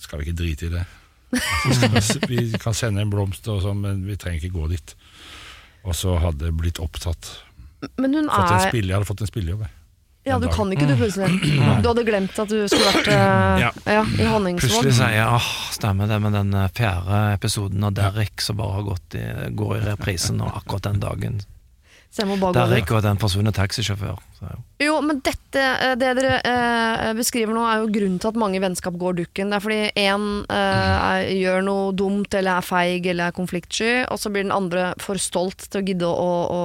[0.01, 0.85] Skal vi ikke drite i det?
[1.31, 4.95] Altså, vi, kan sende en blomst, og sånn, men vi trenger ikke gå dit.
[5.87, 7.29] Og så hadde jeg blitt opptatt.
[8.01, 9.61] Men hun Fått en spill spille, jeg hadde fått en spillejobb.
[9.63, 9.71] jeg.
[10.23, 11.31] Ja, du kan ikke du plutselig.
[11.81, 13.71] Du hadde glemt at du skulle vært eh, Ja.
[13.89, 14.67] ja, i Honningsvåg.
[14.69, 18.77] Plutselig sier jeg åh, stemmer det med den eh, fjerde episoden av Derrick som bare
[18.77, 19.25] har gått i,
[19.57, 21.41] går i reprisen nå akkurat den dagen.
[22.11, 22.51] Så jeg må bare.
[22.59, 24.17] Derrick og den forsvunne taxisjåfør.
[24.83, 28.59] Jo, men dette, eh, det dere eh, beskriver nå, er jo grunnen til at mange
[28.61, 29.49] vennskap går dukken.
[29.53, 30.25] Det er fordi én
[31.39, 35.21] gjør noe dumt eller er feig eller er konfliktsky, og så blir den andre for
[35.21, 36.61] stolt til å gidde å, å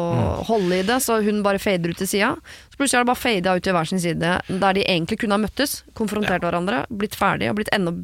[0.49, 2.33] holde i det, så hun bare fader ut til sida.
[2.77, 5.39] Så plutselig har det bare fada ut til hver sin side, der de egentlig kunne
[5.39, 7.95] ha møttes, konfrontert hverandre, blitt ferdig og blitt enda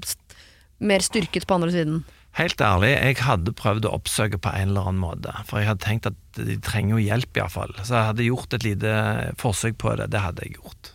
[0.81, 1.99] mer styrket på andre siden.
[2.39, 5.85] Helt ærlig, jeg hadde prøvd å oppsøke på en eller annen måte, for jeg hadde
[5.85, 7.75] tenkt at de trenger jo hjelp iallfall.
[7.83, 8.95] Så jeg hadde gjort et lite
[9.43, 10.95] forsøk på det, det hadde jeg gjort.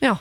[0.00, 0.14] Ja.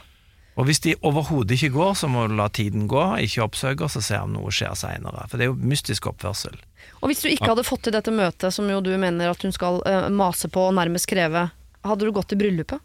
[0.60, 3.94] Og hvis de overhodet ikke går, så må du la tiden gå, ikke oppsøke, og
[3.94, 5.24] så se om noe skjer seinere.
[5.32, 6.60] For det er jo mystisk oppførsel.
[7.00, 9.56] Og hvis du ikke hadde fått til dette møtet, som jo du mener at hun
[9.56, 11.48] skal uh, mase på og nærmest kreve,
[11.88, 12.84] hadde du gått i bryllupet?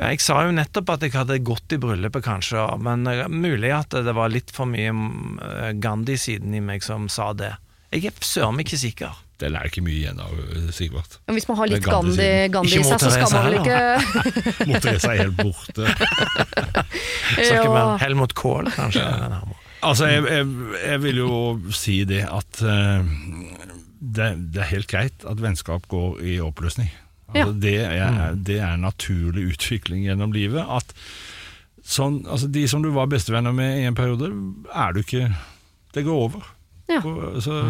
[0.00, 3.68] Ja, jeg sa jo nettopp at jeg hadde gått i bryllupet, kanskje, men eh, mulig
[3.76, 7.50] at det var litt for mye eh, Gandhi-siden i meg som sa det.
[7.92, 9.18] Jeg er søren meg ikke sikker.
[9.40, 11.18] Den er ikke mye igjen av, eh, Sigvart.
[11.28, 14.84] Men hvis man har litt Gandhi Gandhi, i seg, så skal man vel ikke Mot
[14.84, 15.92] Therese er helt borte.
[17.36, 17.74] Snakker Ja.
[17.76, 19.04] med Helmut Kohl, kanskje.
[19.84, 20.48] Altså, jeg, jeg,
[20.84, 21.36] jeg vil jo
[21.72, 23.04] si det at uh,
[24.00, 26.88] det, det er helt greit at vennskap går i oppløsning.
[27.30, 27.60] Altså, Ja.
[27.62, 30.64] det, er, det er en naturlig utvikling gjennom livet.
[30.68, 30.92] At
[31.86, 34.30] sånn, altså, de som du var bestevenner med i en periode,
[34.74, 35.28] er du ikke
[35.94, 36.42] Det går over.
[36.90, 37.00] Ja.
[37.06, 37.60] Og, så,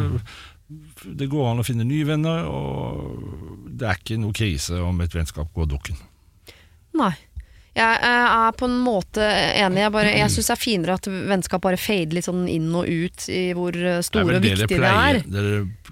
[1.17, 5.15] Det går an å finne nye venner, og det er ikke noe krise om et
[5.17, 5.97] vennskap går dukken.
[6.95, 7.13] Nei.
[7.75, 9.79] Jeg eh, er på en måte enig.
[9.85, 12.89] Jeg, bare- jeg syns det er finere at vennskap bare fader litt sånn inn og
[12.91, 15.23] ut i hvor eh, Det store og det det viktige det pleier, er.
[15.31, 15.45] det,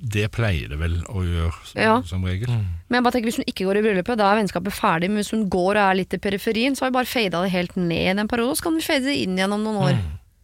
[0.02, 1.94] det pleier det vel å gjøre, som, Ja.
[2.02, 2.48] som regel.
[2.48, 5.08] Men jeg bare tenker hvis hun ikke går i bryllupet, da er vennskapet ferdig.
[5.11, 7.50] Men hvis hun går og er litt i periferien, så har vi bare fada det
[7.52, 8.56] helt ned i den perioden.
[8.56, 9.98] Så kan vi fade det inn igjen om noen år.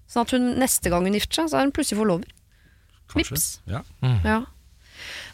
[0.08, 2.26] Sånn at hun neste gang hun gifter seg, så er hun plutselig forlover.
[3.08, 3.30] Kanskje.
[3.34, 3.60] Vips.
[3.66, 3.82] Ja.
[4.24, 4.40] Ja.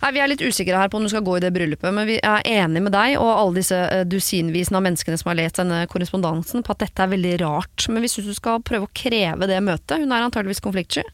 [0.00, 2.06] Nei, Vi er litt usikre her på om du skal gå i det bryllupet, men
[2.08, 5.58] vi er enige med deg og alle disse eh, dusinvisene av menneskene som har lest
[5.60, 7.84] denne korrespondansen på at dette er veldig rart.
[7.92, 10.00] Men vi syns du skal prøve å kreve det møtet.
[10.00, 11.04] Hun er antageligvis konfliktsky.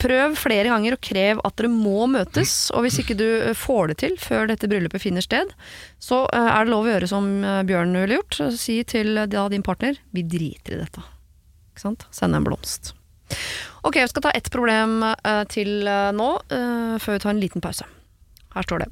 [0.00, 2.54] Prøv flere ganger og krev at dere må møtes.
[2.72, 5.52] Og hvis ikke du eh, får det til før dette bryllupet finner sted,
[6.00, 7.28] så eh, er det lov å gjøre som
[7.68, 8.40] Bjørn ville gjort.
[8.56, 11.04] Si til din partner vi driter i dette.
[11.74, 12.06] Ikke sant?
[12.14, 12.94] Send en blomst.
[13.84, 15.02] Ok, vi skal ta ett problem
[15.52, 17.88] til nå, før vi tar en liten pause.
[18.54, 18.90] Her står det.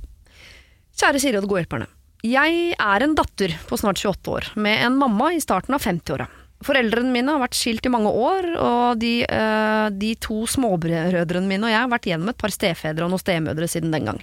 [0.98, 1.88] Kjære Siri og de gode hjelperne.
[2.22, 6.29] Jeg er en datter på snart 28 år, med en mamma i starten av 50-åra.
[6.62, 11.66] Foreldrene mine har vært skilt i mange år, og de, eh, de to småbrødrene mine
[11.66, 14.20] og jeg har vært gjennom et par stefedre og noen stemødre siden den gang.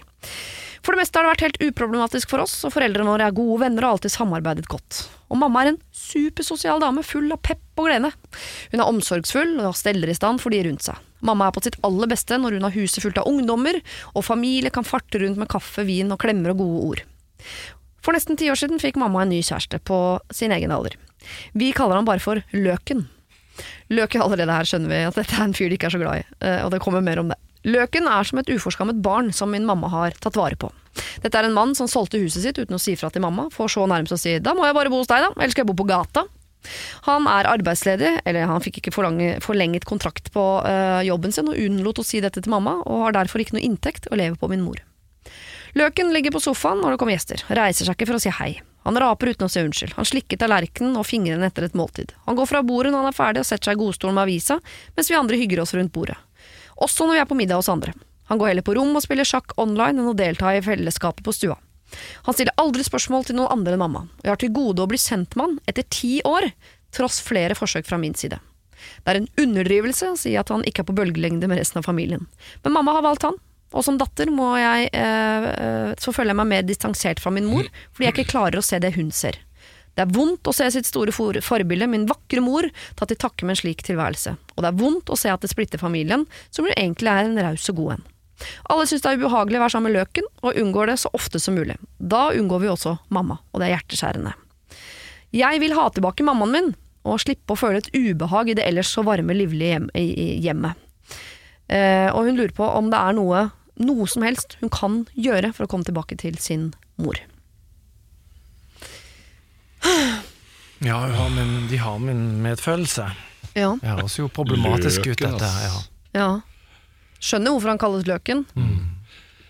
[0.83, 3.59] For det meste har det vært helt uproblematisk for oss, og foreldrene våre er gode
[3.63, 5.01] venner og har alltid samarbeidet godt.
[5.29, 8.11] Og mamma er en supersosial dame, full av pepp og glede.
[8.71, 10.97] Hun er omsorgsfull og steller i stand for de rundt seg.
[11.25, 13.81] Mamma er på sitt aller beste når hun har huset fullt av ungdommer,
[14.15, 17.05] og familie kan farte rundt med kaffe, vin og klemmer og gode ord.
[18.05, 19.99] For nesten ti år siden fikk mamma en ny kjæreste på
[20.33, 20.95] sin egen alder.
[21.53, 23.09] Vi kaller han bare for Løken.
[23.91, 26.21] Løken allerede her skjønner vi at dette er en fyr de ikke er så glad
[26.21, 27.39] i, eh, og det kommer mer om det.
[27.67, 30.71] Løken er som et uforskammet barn som min mamma har tatt vare på.
[31.23, 33.71] Dette er en mann som solgte huset sitt uten å si fra til mamma, for
[33.71, 35.71] så nærmest å si da må jeg bare bo hos deg da, eller skal jeg
[35.71, 36.25] bo på gata.
[37.07, 42.01] Han er arbeidsledig, eller han fikk ikke forlenget kontrakt på øh, jobben sin og unnlot
[42.01, 44.63] å si dette til mamma, og har derfor ikke noe inntekt og lever på min
[44.63, 44.81] mor.
[45.77, 48.51] Løken ligger på sofaen når det kommer gjester, reiser seg ikke for å si hei.
[48.87, 52.15] Han raper uten å si unnskyld, han slikker tallerkenen og fingrene etter et måltid.
[52.25, 54.57] Han går fra bordet når han er ferdig og setter seg i godstolen med avisa,
[54.95, 56.17] mens vi andre hygger oss rundt bordet.
[56.83, 57.93] Også når vi er på middag hos andre.
[58.29, 61.33] Han går heller på rom og spiller sjakk online enn å delta i fellesskapet på
[61.33, 61.57] stua.
[62.27, 64.91] Han stiller aldri spørsmål til noen andre enn mamma, og jeg har til gode å
[64.91, 66.51] bli sendt med han etter ti år,
[66.93, 68.37] tross flere forsøk fra min side.
[69.03, 71.89] Det er en underdrivelse å si at han ikke er på bølgelengde med resten av
[71.89, 72.27] familien,
[72.63, 73.39] men mamma har valgt han,
[73.73, 77.67] og som datter jeg, eh, eh, så føler jeg meg mer distansert fra min mor,
[77.93, 79.37] fordi jeg ikke klarer å se det hun ser.
[79.99, 82.63] Det er vondt å se sitt store for forbilde, min vakre mor,
[82.95, 85.49] ta til takke med en slik tilværelse, og det er vondt å se at det
[85.51, 86.23] splitter familien,
[86.55, 88.05] som jo egentlig er en raus og god en.
[88.71, 91.41] Alle syns det er ubehagelig å være sammen med løken, og unngår det så ofte
[91.43, 91.75] som mulig.
[91.99, 94.31] Da unngår vi også mamma, og det er hjerteskjærende.
[95.35, 96.71] Jeg vil ha tilbake mammaen min,
[97.03, 99.89] og slippe å føle et ubehag i det ellers så varme, livlige hjem,
[100.45, 100.79] hjemmet.
[101.67, 103.49] Eh, og hun lurer på om det er noe,
[103.83, 107.19] noe som helst hun kan gjøre for å komme tilbake til sin mor.
[110.79, 113.09] Ja, hun har min, de har min medfølelse.
[113.55, 113.73] Ja.
[113.81, 115.65] Det høres jo problematisk ut, Løken, dette her.
[115.65, 116.21] Ja.
[116.21, 116.29] ja.
[117.19, 118.45] Skjønner hvorfor han kalles Løken.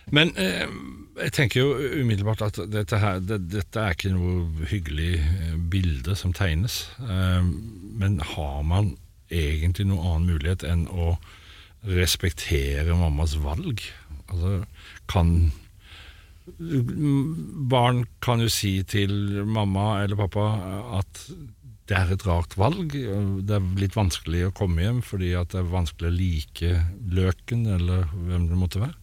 [0.09, 0.65] Men eh,
[1.19, 6.15] jeg tenker jo umiddelbart at dette, her, det, dette er ikke noe hyggelig eh, bilde
[6.17, 6.81] som tegnes.
[7.03, 7.45] Eh,
[8.01, 8.95] men har man
[9.29, 11.13] egentlig noen annen mulighet enn å
[11.85, 13.83] respektere mammas valg?
[14.29, 14.63] Altså,
[15.11, 15.51] kan
[17.71, 19.11] Barn kan jo si til
[19.45, 20.45] mamma eller pappa
[20.99, 21.23] at
[21.89, 22.93] det er et rart valg.
[22.93, 26.73] Det er litt vanskelig å komme hjem fordi at det er vanskelig å like
[27.17, 28.97] løken, eller hvem det måtte være.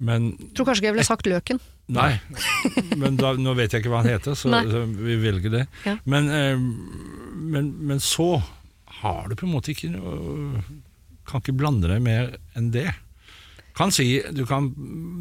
[0.00, 1.60] Men Tror kanskje ikke jeg ville sagt Løken.
[1.90, 2.14] Nei,
[2.96, 5.64] men da, nå vet jeg ikke hva han heter, så, så vi velger det.
[5.82, 5.96] Ja.
[6.08, 6.60] Men, eh,
[7.34, 8.36] men, men så
[9.00, 9.90] har du på en måte ikke
[11.26, 12.88] Kan ikke blande deg mer enn det.
[13.80, 14.68] Kan si, du kan,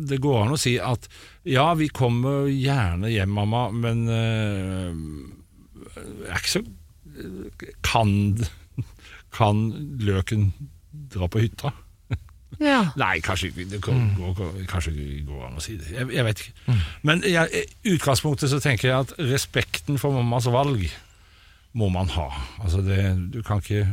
[0.10, 1.08] det går an å si at
[1.48, 4.90] ja, vi kommer gjerne hjem, mamma, men eh,
[6.28, 6.66] er ikke så
[7.84, 8.12] Kan,
[9.36, 9.62] kan
[10.00, 10.52] løken
[11.12, 11.72] dra på hytta?
[12.60, 12.90] Ja.
[13.00, 14.94] Nei, kanskje ikke det går, kanskje
[15.28, 15.94] går an å si det.
[15.96, 16.78] Jeg, jeg vet ikke.
[17.08, 17.36] Men i
[17.94, 20.84] utgangspunktet så tenker jeg at respekten for mammas valg
[21.80, 22.28] må man ha.
[22.64, 23.00] Altså det,
[23.32, 23.86] du kan ikke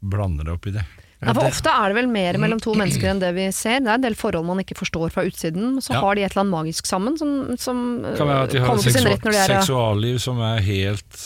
[0.00, 0.86] blande deg opp i det.
[1.24, 3.78] Ja, for ofte er det vel mer mellom to mennesker enn det vi ser.
[3.80, 6.00] Det er en del forhold man ikke forstår fra utsiden, så Ja.
[6.04, 8.82] har de et eller annet magisk sammen som, som kan være at de har kommer
[8.84, 11.16] et til sin rett når de er seksualliv som er helt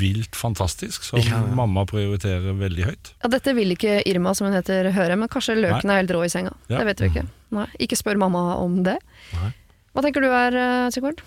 [0.00, 1.42] vilt fantastisk, som Ja.
[1.52, 3.12] mamma prioriterer veldig høyt.
[3.22, 6.24] Ja, Dette vil ikke Irma, som hun heter, høre, men kanskje løken er helt rå
[6.24, 6.54] i senga.
[6.68, 6.78] Ja.
[6.78, 7.26] Det vet vi ikke.
[7.52, 8.96] Nei, ikke spør mamma om det.
[9.34, 9.52] Nei.
[9.94, 11.20] Hva tenker du er, eh, Sigvard?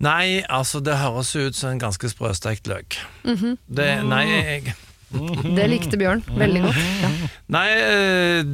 [0.00, 2.96] Nei, altså, det høres ut som en ganske sprøstekt løk.
[3.24, 3.58] Mhm.
[3.68, 4.74] det, nei, jeg,
[5.10, 6.82] Det likte Bjørn veldig godt.
[7.04, 7.10] Ja.
[7.56, 8.50] nei, eh,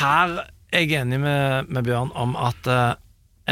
[0.00, 0.34] her
[0.72, 2.94] er jeg enig med, med Bjørn om at eh,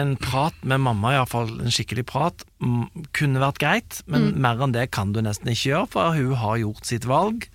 [0.01, 4.75] en prat med mamma, iallfall en skikkelig prat, mm, kunne vært greit, men mer enn
[4.75, 7.47] det kan du nesten ikke gjøre, for hun har gjort sitt valg,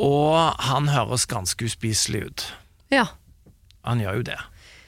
[0.00, 2.48] og han høres ganske uspiselig ut.
[2.94, 3.10] ja.
[3.84, 4.38] Han gjør jo det.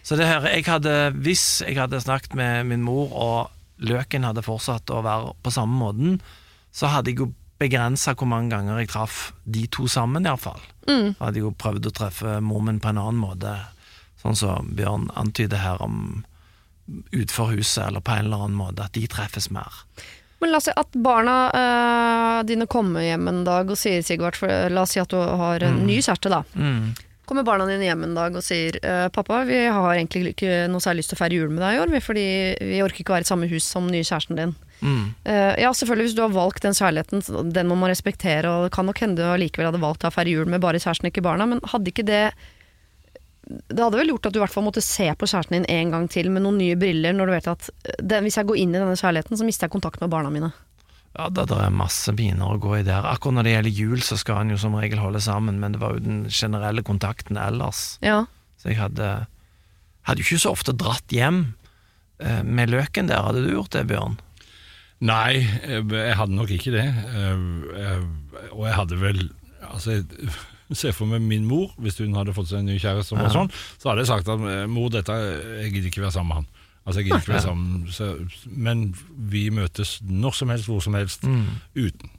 [0.06, 4.40] Så det her, jeg hadde, hvis jeg hadde snakket med min mor, og løken hadde
[4.40, 6.14] fortsatt å være på samme måten,
[6.72, 7.26] så hadde jeg jo
[7.60, 10.60] begrensa hvor mange ganger jeg traff de to sammen, iallfall.
[10.88, 11.16] Mm.
[11.20, 13.54] Hadde jo prøvd å treffe mor min på en annen måte,
[14.22, 16.24] sånn som Bjørn antyder her om
[17.12, 19.82] utenfor huset, eller på en eller annen måte, at de treffes mer.
[20.38, 24.36] Men la oss si at barna øh, dine kommer hjem en dag og sier, Sigvard,
[24.38, 26.42] for eh, la oss si at du har en ny kjæreste, da.
[26.54, 26.92] Mm.
[27.26, 30.84] Kommer barna dine hjem en dag og sier eh, Pappa, vi har egentlig ikke noe
[30.84, 32.26] særlig lyst til å feire jul med deg i år, fordi
[32.60, 34.54] vi orker ikke å være i samme hus som nye kjæresten din.
[34.80, 35.14] Mm.
[35.24, 38.74] Uh, ja, selvfølgelig, hvis du har valgt den kjærligheten, den må man respektere, og det
[38.76, 41.24] kan nok hende du allikevel hadde valgt å ha feire jul med bare kjæresten, ikke
[41.24, 42.26] barna, men hadde ikke det
[43.46, 45.90] Det hadde vel gjort at du i hvert fall måtte se på kjæresten din en
[45.94, 48.58] gang til med noen nye briller, når du vet at eh, den, hvis jeg går
[48.58, 50.50] inn i denne kjærligheten, så mister jeg kontakt med barna mine.
[51.16, 53.06] Ja, det, det er masse biner å gå i der.
[53.08, 55.80] Akkurat når det gjelder jul, så skal en jo som regel holde sammen, men det
[55.80, 57.96] var jo den generelle kontakten ellers.
[58.04, 58.24] Ja.
[58.60, 59.14] Så jeg hadde
[60.06, 61.40] Hadde jo ikke så ofte dratt hjem
[62.22, 63.24] eh, med løken der.
[63.26, 64.20] Hadde du gjort det, Bjørn?
[65.04, 66.86] Nei, jeg jeg hadde nok ikke det.
[66.88, 67.40] Eh,
[67.82, 68.04] eh,
[68.52, 69.18] Og jeg hadde vel
[69.66, 69.98] Altså,
[70.72, 73.30] ser for meg min mor, hvis hun hadde fått seg en ny kjæreste, som var
[73.34, 75.12] sånn, så hadde jeg sagt at eh, mor, dette,
[75.62, 76.46] jeg gidder ikke være sammen med han.
[76.86, 78.08] Altså, jeg gidder ikke være sammen, så,
[78.66, 78.84] men
[79.30, 81.66] vi møtes når som helst, hvor som helst, uten.
[81.74, 82.12] Uten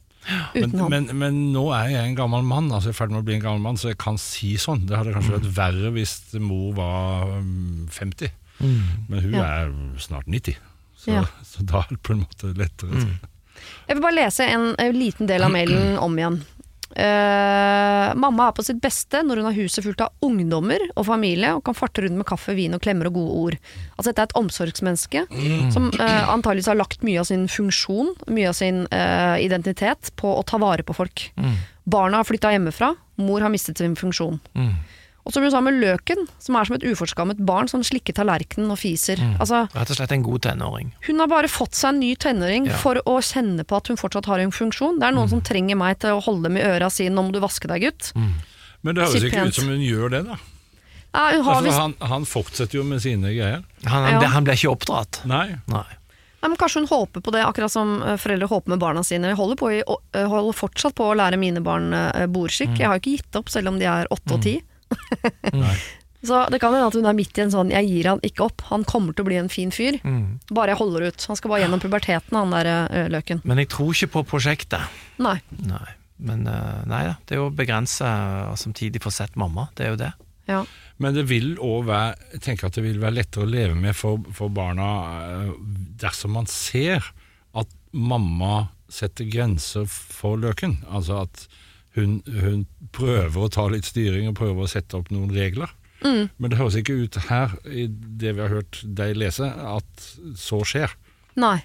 [0.59, 3.27] Men, men, men nå er jeg en gammel mann, altså jeg er ferdig med å
[3.29, 4.83] bli en gammel mann, så jeg kan si sånn.
[4.89, 9.45] Det hadde kanskje vært verre hvis mor var um, 50, men hun Ja.
[9.63, 9.71] er
[10.03, 10.59] snart 90.
[11.07, 11.23] Så, Ja.
[11.53, 13.07] så da er det på en måte lettere.
[13.87, 16.41] Jeg vil bare lese en, en liten del av mailen om igjen.
[16.97, 21.51] Uh, mamma er på sitt beste når hun har huset fullt av ungdommer og familie
[21.53, 23.57] og kan farte rundt med kaffe, vin og klemmer og gode ord.
[23.97, 25.25] Altså Dette er et omsorgsmenneske
[25.75, 30.31] som uh, antageligvis har lagt mye av sin funksjon, mye av sin uh, identitet, på
[30.39, 31.27] å ta vare på folk.
[31.87, 34.39] Barna har flytta hjemmefra, mor har mistet sin funksjon.
[35.27, 38.15] Og så blir hun sammen med Løken, som er som et uforskammet barn som slikker
[38.15, 39.19] tallerkenen og fiser.
[39.43, 40.93] Altså, Rett og slett en god tenåring.
[41.03, 42.77] hun har bare fått seg en ny tenåring Ja.
[42.79, 44.99] for å kjenne på at hun fortsatt har en funksjon.
[45.01, 47.25] Det er noen som trenger meg til å holde dem i øra og si 'nå
[47.27, 48.13] må du vaske deg, gutt'.
[48.83, 50.37] Men det høres ikke ut som hun gjør det, da.
[51.13, 53.63] Ja, hun har Altså, han, han fortsetter jo med sine greier.
[53.85, 54.27] Han, Ja.
[54.29, 55.25] han ble ikke oppdratt.
[55.25, 55.57] Nei.
[55.67, 55.83] Nei.
[56.41, 59.23] Nei, men Kanskje hun håper på det, akkurat som eh, foreldre håper med barna sine.
[59.33, 62.77] Jeg holder, på jeg eh, holder fortsatt på å lære mine barn eh, bordskikk.
[62.77, 64.53] Jeg har jo ikke gitt opp, selv om de er åtte og ti.
[64.61, 64.76] Nei.
[66.27, 68.47] Så det kan hende at hun er midt i en sånn 'jeg gir han ikke
[68.49, 69.99] opp', han kommer til å bli en fin fyr.
[70.03, 70.39] Mm.
[70.49, 71.25] Bare jeg holder ut.
[71.29, 73.41] Han skal bare gjennom puberteten, han der eh, løken.
[73.45, 74.81] Men jeg tror ikke på prosjektet.
[75.21, 75.37] Nei.
[75.69, 75.85] Nei.
[76.17, 78.09] Men eh, nei da, det er jo å begrense
[78.49, 79.69] og samtidig få sett mamma.
[79.77, 80.11] Det er jo det.
[80.49, 80.63] Ja.
[80.97, 83.93] Men det vil òg være Jeg tenker at det vil være lettere å leve med
[83.95, 84.87] for, for barna
[85.21, 85.53] eh,
[86.01, 87.05] dersom man ser
[87.57, 90.79] at mamma setter grenser for løken.
[90.89, 91.47] Altså at
[91.97, 95.73] hun, hun prøver å ta litt styring og prøver å sette opp noen regler.
[96.05, 96.27] Mm.
[96.37, 100.07] Men det høres ikke ut her, i det vi har hørt deg lese, at
[100.37, 100.93] så skjer.
[101.37, 101.59] Nei.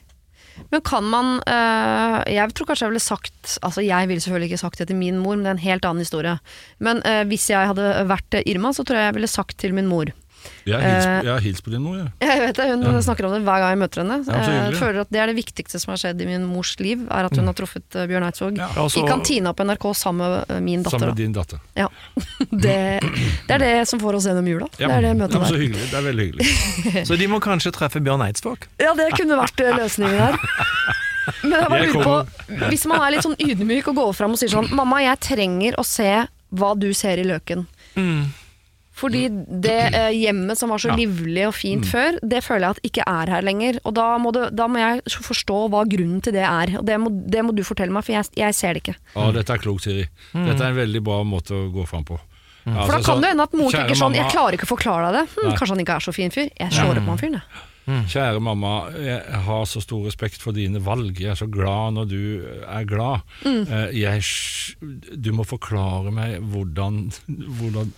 [0.68, 4.61] Men kan man øh, Jeg tror kanskje jeg ville sagt Altså Jeg ville selvfølgelig ikke
[4.61, 6.35] sagt det til min mor, men det er en helt annen historie.
[6.77, 9.88] Men øh, hvis jeg hadde vært Irma, så tror jeg jeg ville sagt til min
[9.88, 10.12] mor
[10.66, 12.09] Jeg har hils, Eh, jeg har hils på din mor, jeg.
[12.20, 13.00] Jeg vet det, Hun Ja.
[13.02, 14.16] snakker om det hver gang jeg møter henne.
[14.26, 17.07] Ja, jeg føler at Det er det viktigste som har skjedd i min mors liv,
[17.11, 18.68] er at hun har truffet eh, Bjørn Eidsvåg Ja.
[18.76, 20.98] altså, så- i kantina på NRK sammen med min datter.
[20.98, 21.59] Sammen med din datter.
[21.74, 21.83] da.
[21.83, 21.88] Ja.
[22.52, 23.00] Det,
[23.48, 24.68] det er det som får oss gjennom jula.
[24.78, 24.88] Ja.
[24.88, 25.61] Det er det møtet men Så der.
[25.66, 25.90] hyggelig.
[25.90, 27.07] Det er veldig hyggelig.
[27.09, 28.59] Så de må kanskje treffe Bjørn Eidsvåg.
[28.78, 30.37] Ja, det kunne vært eh, løsningen her.
[31.44, 34.38] Men jeg bare lurer på, hvis man er litt sånn ydmyk og går fram og
[34.38, 37.66] sier sånn Mamma, jeg trenger å se hva du ser i løken.
[39.02, 39.24] Fordi
[39.66, 40.96] det eh, hjemmet som var så Ja.
[41.02, 43.80] livlig og fint før, det føler jeg at ikke er her lenger.
[43.84, 46.76] Og da må, det, da må jeg forstå hva grunnen til det er.
[46.78, 48.94] Og det må, det må du fortelle meg, for jeg, jeg ser det ikke.
[49.16, 50.06] Ja, dette er klokt, Siri.
[50.32, 52.20] Dette er en veldig bra måte å gå fram på.
[52.62, 54.70] For da Altså, kan det hende at mor kjære tenker sånn Jeg klarer ikke å
[54.76, 55.22] forklare deg det.
[55.34, 56.46] Hm, kanskje han ikke er så fin fyr.
[56.54, 57.68] Jeg slår opp med han fyren, jeg.
[58.12, 61.18] Kjære mamma, jeg har så stor respekt for dine valg.
[61.18, 62.20] Jeg er så glad når du
[62.70, 63.24] er glad.
[63.42, 63.64] Mm.
[63.66, 64.22] Eh, Jeg,
[65.18, 67.08] du må forklare meg hvordan,
[67.58, 67.90] hvordan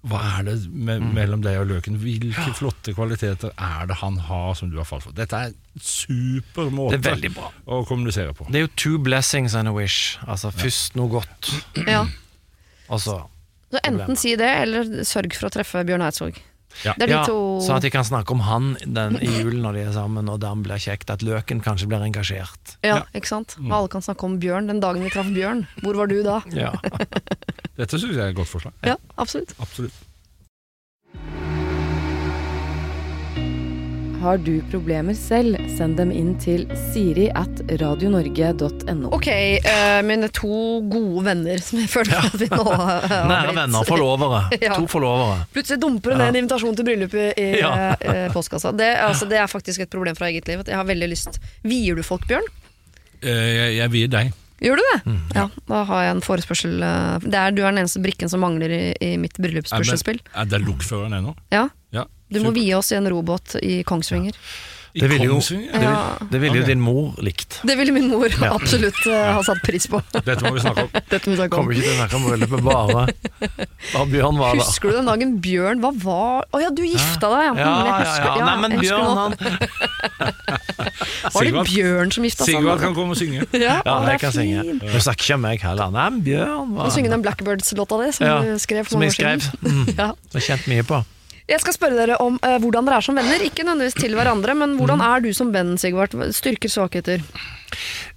[0.00, 1.98] Hva er det me mellom deg og løken?
[2.00, 5.12] Hvilke flotte kvaliteter er det han har som du har falt for?
[5.12, 7.50] Dette er en super måte Det er bra.
[7.68, 8.46] å kommunisere på.
[8.48, 10.16] Det er jo two blessings and a wish.
[10.26, 11.50] Altså først noe godt,
[11.86, 12.06] Ja.
[12.88, 13.18] og så
[13.70, 16.40] Så enten si det, eller sørg for å treffe Bjørn Eidsvåg.
[16.84, 16.94] Ja.
[16.96, 19.60] Det er de ja, to Sånn at de kan snakke om han den, i julen
[19.64, 21.10] når de er sammen, og dermed blir kjekt.
[21.12, 22.76] At løken kanskje blir engasjert.
[22.86, 23.02] Ja, Ja.
[23.14, 23.56] ikke sant?
[23.60, 25.66] Og alle kan snakke om Bjørn den dagen vi traff Bjørn.
[25.82, 26.40] Hvor var du da?
[26.54, 26.72] Ja.
[27.80, 28.72] Dette syns jeg er et godt forslag.
[28.84, 29.54] Ja, absolutt.
[29.60, 29.94] Absolutt.
[34.20, 39.08] Har du problemer selv, send dem inn til siri at radionorge.no.
[39.16, 39.28] Ok,
[39.64, 40.50] uh, mine to
[40.92, 43.14] gode venner som jeg føler at vi nå har blitt.
[43.30, 44.42] Nære venner, forlovere.
[44.60, 44.74] Ja.
[44.76, 45.46] To forlovere.
[45.54, 47.72] Plutselig dumper hun ned en invitasjon til bryllup i, Ja.
[47.96, 48.74] eh, postkassa.
[48.76, 50.60] Det, altså, det er faktisk et problem fra eget liv.
[50.60, 52.44] at Jeg har veldig lyst Vier du folk, Bjørn?
[53.24, 54.32] Eh, Jeg, jeg vier deg.
[54.60, 54.96] Gjør du det?
[55.08, 55.20] Mm.
[55.32, 56.74] Ja, da har jeg en forespørsel.
[57.24, 60.50] Det er, du er den eneste brikken som mangler i, i mitt Er, det, er
[60.52, 61.32] det lokføreren ennå?
[61.54, 62.04] Ja, Ja.
[62.30, 64.32] Du må vie oss i en robåt i Kongsvinger.
[64.90, 65.02] Ja.
[65.02, 65.70] Det ville jo- Kongsvinger?
[65.70, 66.68] Det, vil, det vil jo okay.
[66.72, 67.60] din mor likt.
[67.62, 70.00] Det ville min mor absolutt uh, ha satt pris på.
[70.26, 70.88] Dette må vi snakke om.
[71.12, 71.60] Dette må vi snakke om.
[71.60, 73.04] Kommer ikke til å snakke om bryllupet bare.
[73.92, 74.64] hva Bjørn var da.
[74.66, 77.44] Husker du den dagen Bjørn Hva var Å ja, du gifta deg!
[77.46, 78.44] Ja, Ja, Mm, ja, ja.
[78.44, 79.32] Nei, men Bjørn, han
[81.34, 82.56] Var det Bjørn som gifta seg?
[82.58, 83.46] Sigvard kan komme og synge.
[83.62, 84.66] Ja, Ja, jeg kan synge.
[84.82, 85.94] Du snakker ikke om meg heller.
[85.94, 89.06] Nei, men Bjørn Og var synge den Blackbirds-låta di som Ja, du skrev for Som
[89.06, 89.46] jeg skrev.
[89.46, 89.70] siden.
[89.70, 89.86] Mm.
[89.94, 90.10] Ja.
[90.34, 91.02] Jeg har kjent mye på.
[91.50, 93.42] Jeg skal spørre dere om eh, hvordan dere er som venner.
[93.42, 96.14] Ikke nødvendigvis til hverandre, men hvordan er du som venn, Sigvart?
[96.36, 97.24] Styrker, svakheter?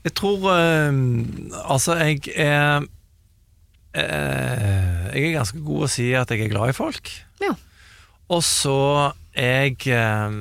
[0.03, 0.99] Jeg tror eh,
[1.63, 2.85] Altså, jeg er
[3.97, 7.09] eh, Jeg er ganske god å si at jeg er glad i folk.
[7.41, 7.55] Ja.
[8.33, 8.77] Og så
[9.33, 10.37] er jeg eh,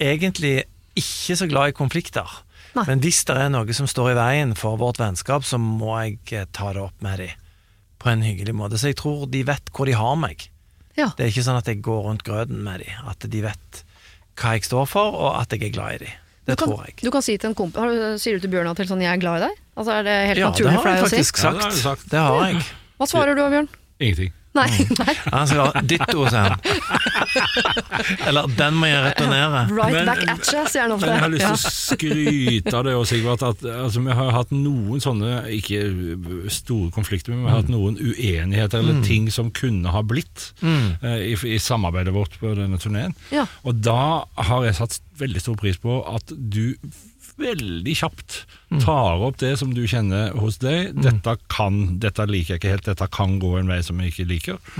[0.00, 0.56] egentlig
[0.96, 2.42] ikke så glad i konflikter.
[2.76, 2.84] Nei.
[2.90, 6.18] Men hvis det er noe som står i veien for vårt vennskap, så må jeg
[6.32, 7.44] eh, ta det opp med dem
[8.00, 8.80] på en hyggelig måte.
[8.80, 10.48] Så jeg tror de vet hvor de har meg.
[10.96, 11.10] Ja.
[11.16, 13.08] Det er ikke sånn at jeg går rundt grøten med dem.
[13.08, 13.82] At de vet
[14.36, 16.14] hva jeg står for, og at jeg er glad i dem.
[16.46, 16.94] Det du kan, tror jeg.
[17.02, 19.12] Du kan si til en kompis har du- Sier du til Bjørn at sånn 'jeg
[19.12, 19.56] er glad i deg'?
[19.76, 21.16] Altså Er det helt Ja, naturlig for jeg deg å si?
[21.16, 21.74] faktisk Ja, det har sagt.
[21.74, 22.10] faktisk sagt.
[22.10, 22.62] Det har jeg.
[23.00, 23.68] Hva svarer du, Bjørn?
[24.00, 24.32] Ingenting.
[24.56, 24.86] Nei.
[24.98, 25.14] nei.
[25.34, 26.58] Han skal ha ditto, sier han.
[28.26, 29.62] Eller 'den må jeg returnere'.
[29.70, 31.06] Right Men- back at you, sier han ofte.
[31.06, 33.42] Men jeg har lyst til å skryte av det også, Sigvart.
[33.46, 37.96] At, altså, vi har hatt noen sånne, ikke store konflikter, men vi har hatt noen
[38.00, 40.96] uenigheter eller ting som kunne ha blitt Mm.
[41.02, 43.14] uh, i, i samarbeidet vårt på denne turneen.
[43.32, 43.46] Ja.
[43.64, 46.76] Og da har jeg satt veldig stor pris på at du
[47.40, 48.38] veldig kjapt
[48.82, 50.94] tar opp det som du kjenner hos deg.
[50.98, 54.30] Dette kan, dette liker jeg ikke helt, dette kan gå en vei som jeg ikke
[54.30, 54.72] liker.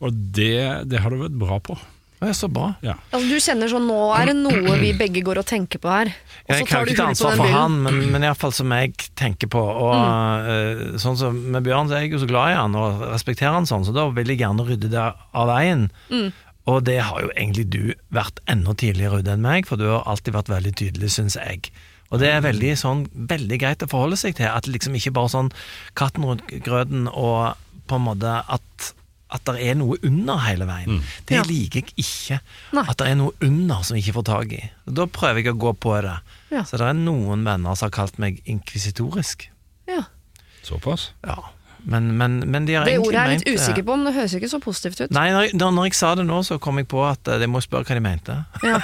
[0.00, 1.78] Og det, det har du vært bra på.
[2.24, 2.70] Det er så bra.
[2.80, 2.94] Ja.
[3.12, 6.08] Altså, du kjenner sånn, nå er det noe vi begge går og tenker på her.
[6.46, 8.94] Og så Jeg kan jo ikke ta ansvar for han, men, men iallfall som jeg
[9.18, 9.60] tenker på.
[9.60, 10.96] Og mm.
[11.02, 13.68] sånn som Med Bjørn så er jeg jo så glad i han og respekterer han
[13.68, 15.90] sånn, så da vil jeg gjerne rydde det av veien.
[16.70, 17.82] Og det har jo egentlig du
[18.14, 21.68] vært enda tidligere ute enn meg, for du har alltid vært veldig tydelig, syns jeg.
[22.12, 25.32] Og det er veldig, sånn, veldig greit å forholde seg til, at liksom ikke bare
[25.32, 25.48] sånn
[25.98, 27.56] katten rundt grøten og
[27.88, 28.92] på en måte at
[29.34, 31.00] at det er noe under hele veien.
[31.26, 31.42] Det Ja.
[31.42, 32.36] liker jeg ikke.
[32.76, 32.84] Nei.
[32.86, 34.70] At det er noe under som jeg ikke får tak i.
[34.86, 36.12] Da prøver jeg å gå på det.
[36.52, 36.62] Ja.
[36.62, 39.48] Så det er noen venner som har kalt meg inkvisitorisk.
[39.88, 40.04] Ja.
[40.62, 41.08] Såpass.
[41.26, 41.50] Ja.
[41.84, 44.14] Men, men, men de har Det ordet er jeg litt ment, usikker på, men det
[44.16, 45.10] høres ikke så positivt ut.
[45.12, 47.60] Nei, når, når jeg sa det nå, så kom jeg på at eh, jeg må
[47.64, 48.36] spørre hva de mente.
[48.64, 48.78] Ja.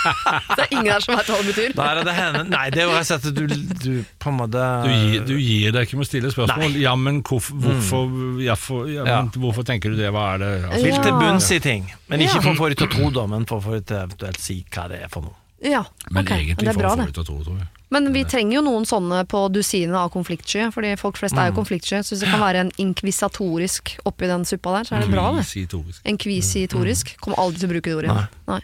[0.56, 1.76] det er ingen her som vet hva det betyr.
[1.78, 4.38] Nei, det, er nei, det er jo rett og slett at du, du på en
[4.40, 6.66] måte Du gir, du gir deg ikke med å stille spørsmål.
[6.74, 6.84] Nei.
[6.84, 10.10] Ja, men hvorfor, hvorfor, ja, for, ja, men hvorfor tenker du det?
[10.14, 10.52] Hva er det?
[10.70, 11.90] Altså, Vil til bunns i ting.
[12.10, 13.86] Men ikke for å få dem til å tro da, men for å få dem
[13.92, 15.36] til eventuelt si hva det er for noe.
[15.60, 16.32] Ja, Men ok.
[16.34, 17.06] egentlig det er for å få det.
[17.10, 17.68] det til å tro, tror jeg.
[17.90, 21.56] Men vi trenger jo noen sånne på dusinet av konfliktsky, fordi folk flest er jo
[21.56, 21.98] konfliktsky.
[22.06, 25.26] Så hvis det kan være en inkvisatorisk oppi den suppa der, så er det bra,
[25.34, 25.42] det.
[25.48, 26.04] Kvisitorisk.
[26.12, 27.16] Enkvisitorisk.
[27.24, 28.14] Kommer aldri til å bruke det ordet.
[28.14, 28.28] Nei.
[28.52, 28.60] Nei.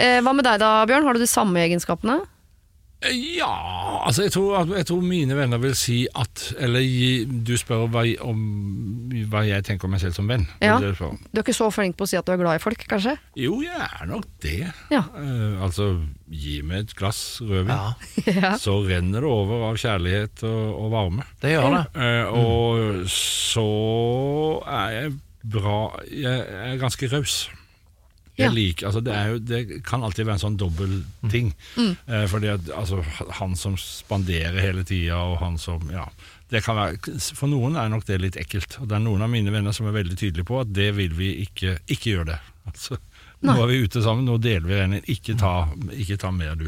[0.00, 1.06] Eh, hva med deg da, Bjørn?
[1.06, 2.18] Har du de samme egenskapene?
[3.08, 6.84] Ja, altså jeg tror, jeg tror mine venner vil si at Eller
[7.24, 8.42] du spør hva, om
[9.32, 10.44] hva jeg tenker om meg selv som venn.
[10.60, 10.76] Ja.
[10.80, 13.14] du er ikke så flink på å si at du er glad i folk, kanskje?
[13.40, 14.68] Jo, jeg er nok det.
[14.92, 15.02] Ja.
[15.16, 15.88] Uh, altså,
[16.28, 17.94] gi meg et glass rødvin, Ja,
[18.42, 18.52] ja.
[18.60, 21.26] så renner det over av kjærlighet og, og varme.
[21.40, 21.84] det gjør det.
[21.96, 23.66] Uh, og så
[24.68, 25.16] er jeg
[25.50, 25.78] bra
[26.12, 27.46] Jeg er ganske raus.
[28.40, 30.98] Jeg liker, altså det, jo, det kan alltid være en sånn dobbel
[31.32, 31.52] ting.
[31.78, 33.00] Eh, fordi at altså,
[33.40, 36.08] han som spanderer hele tida, og han som Ja.
[36.50, 38.80] Det kan være, for noen er nok det litt ekkelt.
[38.80, 41.12] Og det er noen av mine venner som er veldig tydelige på at det vil
[41.14, 42.40] vi ikke Ikke gjøre det.
[42.66, 42.98] Altså,
[43.46, 45.06] nå er vi ute sammen, nå deler vi regningen.
[45.14, 45.36] Ikke
[45.94, 46.66] ikke ta mer, du.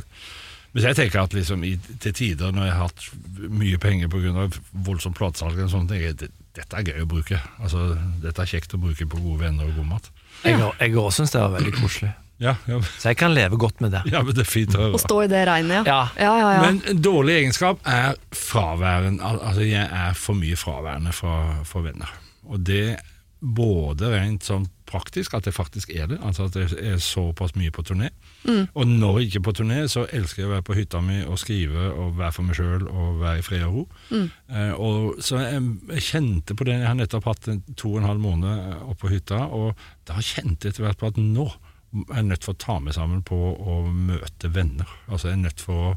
[0.72, 4.46] Men jeg tenker at liksom i, til tider når jeg har hatt mye penger pga.
[4.86, 7.38] voldsomt platesalg, ting, det, dette er gøy å bruke.
[7.62, 10.10] Altså, dette er kjekt å bruke på gode venner og god mat.
[10.44, 12.12] Jeg òg- jeg òg syns det var veldig koselig.
[12.42, 14.00] Ja, ja, Så jeg kan leve godt med det.
[14.10, 15.84] ja men det er fint å stå i det regnet, ja.
[15.86, 16.08] Ja.
[16.18, 16.60] Ja, ja, ja.
[16.64, 19.20] Men en dårlig egenskap er fraværen.
[19.22, 22.10] Altså, jeg er for mye fraværende fra, for venner.
[22.50, 22.98] Og det
[23.42, 27.70] både rent sånn praktisk, at jeg faktisk er det, altså at jeg er såpass mye
[27.74, 28.10] på turné.
[28.48, 31.20] Og når jeg ikke er på turné, så elsker jeg å være på hytta mi
[31.22, 33.84] og skrive og være for meg sjøl og være i fred og ro.
[34.12, 35.62] Eh, og så jeg,
[35.94, 39.12] jeg kjente på det, jeg har nettopp hatt to og en halv måned oppe på
[39.14, 39.78] hytta, og
[40.08, 41.48] da kjente jeg etter hvert på at nå
[41.92, 44.88] er jeg nødt for å ta meg sammen på å møte venner.
[45.10, 45.96] Altså jeg er nødt for å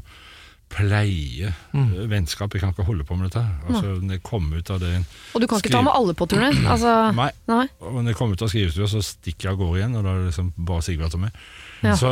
[0.72, 2.08] pleie mm.
[2.10, 2.54] vennskap.
[2.54, 3.42] Jeg kan ikke holde på med dette.
[3.42, 3.58] her.
[3.70, 6.26] Altså, når jeg kom ut av det Og du kan ikke ta med alle på
[6.30, 6.50] turné?
[6.66, 7.30] Altså, Nei.
[7.46, 7.66] nei.
[7.80, 10.12] Og når jeg kom ut av skrivestua, så stikker jeg av gårde igjen, og da
[10.12, 11.40] er det liksom bare Sigvart og meg.
[11.84, 11.96] Ja.
[11.98, 12.10] Så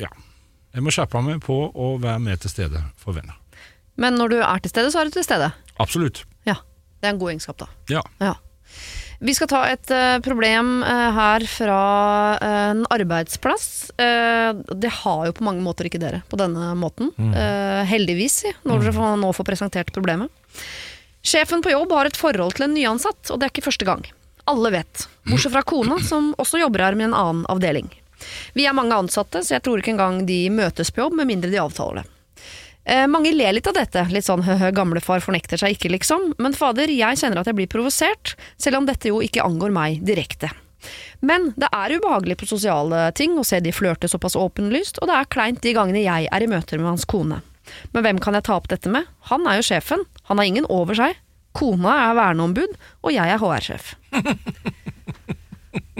[0.00, 0.10] ja.
[0.76, 3.38] Jeg må skjerpe meg på å være med til stede for venner.
[3.96, 5.48] Men når du er til stede, så er du til stede.
[5.80, 6.26] Absolutt.
[6.44, 6.58] Ja.
[7.00, 7.68] Det er en god egenskap, da.
[7.88, 8.02] Ja.
[8.20, 8.34] Ja.
[9.24, 11.80] Vi skal ta et uh, problem uh, her fra
[12.36, 13.68] uh, en arbeidsplass.
[13.96, 17.12] Det har jo på mange måter ikke dere på denne måten.
[17.16, 20.32] Eh, heldigvis, når dere får, nå får presentert problemet.
[21.26, 24.04] Sjefen på jobb har et forhold til en nyansatt, og det er ikke første gang.
[24.50, 27.88] Alle vet, bortsett fra kona, som også jobber her med en annen avdeling.
[28.56, 31.52] Vi er mange ansatte, så jeg tror ikke engang de møtes på jobb, med mindre
[31.52, 32.10] de avtaler det.
[32.86, 36.32] Eh, mange ler litt av dette, litt sånn høhø, gamlefar fornekter seg ikke, liksom.
[36.42, 40.06] Men fader, jeg kjenner at jeg blir provosert, selv om dette jo ikke angår meg
[40.06, 40.52] direkte.
[41.26, 45.16] Men det er ubehagelig på sosiale ting å se de flørte såpass åpenlyst, og det
[45.18, 47.40] er kleint de gangene jeg er i møter med hans kone.
[47.90, 49.08] Men hvem kan jeg ta opp dette med?
[49.32, 51.18] Han er jo sjefen, han har ingen over seg.
[51.56, 53.96] Kona er verneombud, og jeg er HR-sjef.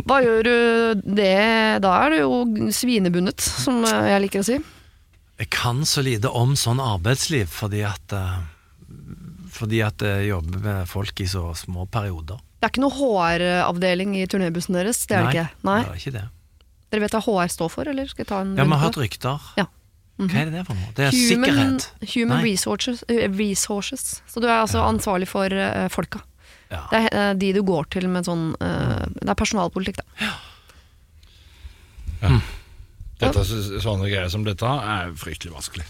[0.06, 4.58] Hva gjør du det Da er du jo svinebundet, som jeg liker å si.
[5.36, 8.38] Jeg kan så lite om sånn arbeidsliv fordi at eh,
[9.52, 12.40] Fordi at jeg jobber med folk i så små perioder.
[12.60, 15.02] Det er ikke noe HR-avdeling i turnébussen deres?
[15.08, 15.48] Det er det ikke?
[15.68, 15.80] Nei.
[15.84, 16.24] det er ikke det.
[16.92, 18.98] Dere vet hva HR står for, eller skal jeg ta en Ja, vi har hørt
[19.00, 19.48] rykter.
[19.60, 19.66] Ja.
[20.16, 20.30] Mhm.
[20.32, 20.92] Hva er det det for noe?
[20.96, 22.12] Det er Human, sikkerhet.
[22.14, 24.04] human resources, eh, resources.
[24.26, 26.22] Så du er altså ansvarlig for uh, folka.
[26.72, 26.82] Ja.
[26.90, 30.32] Det er eh, de du går til med sånn eh, Det er personalpolitikk, da.
[33.20, 33.44] Dette,
[33.80, 35.86] sånne greier som dette er fryktelig vanskelig.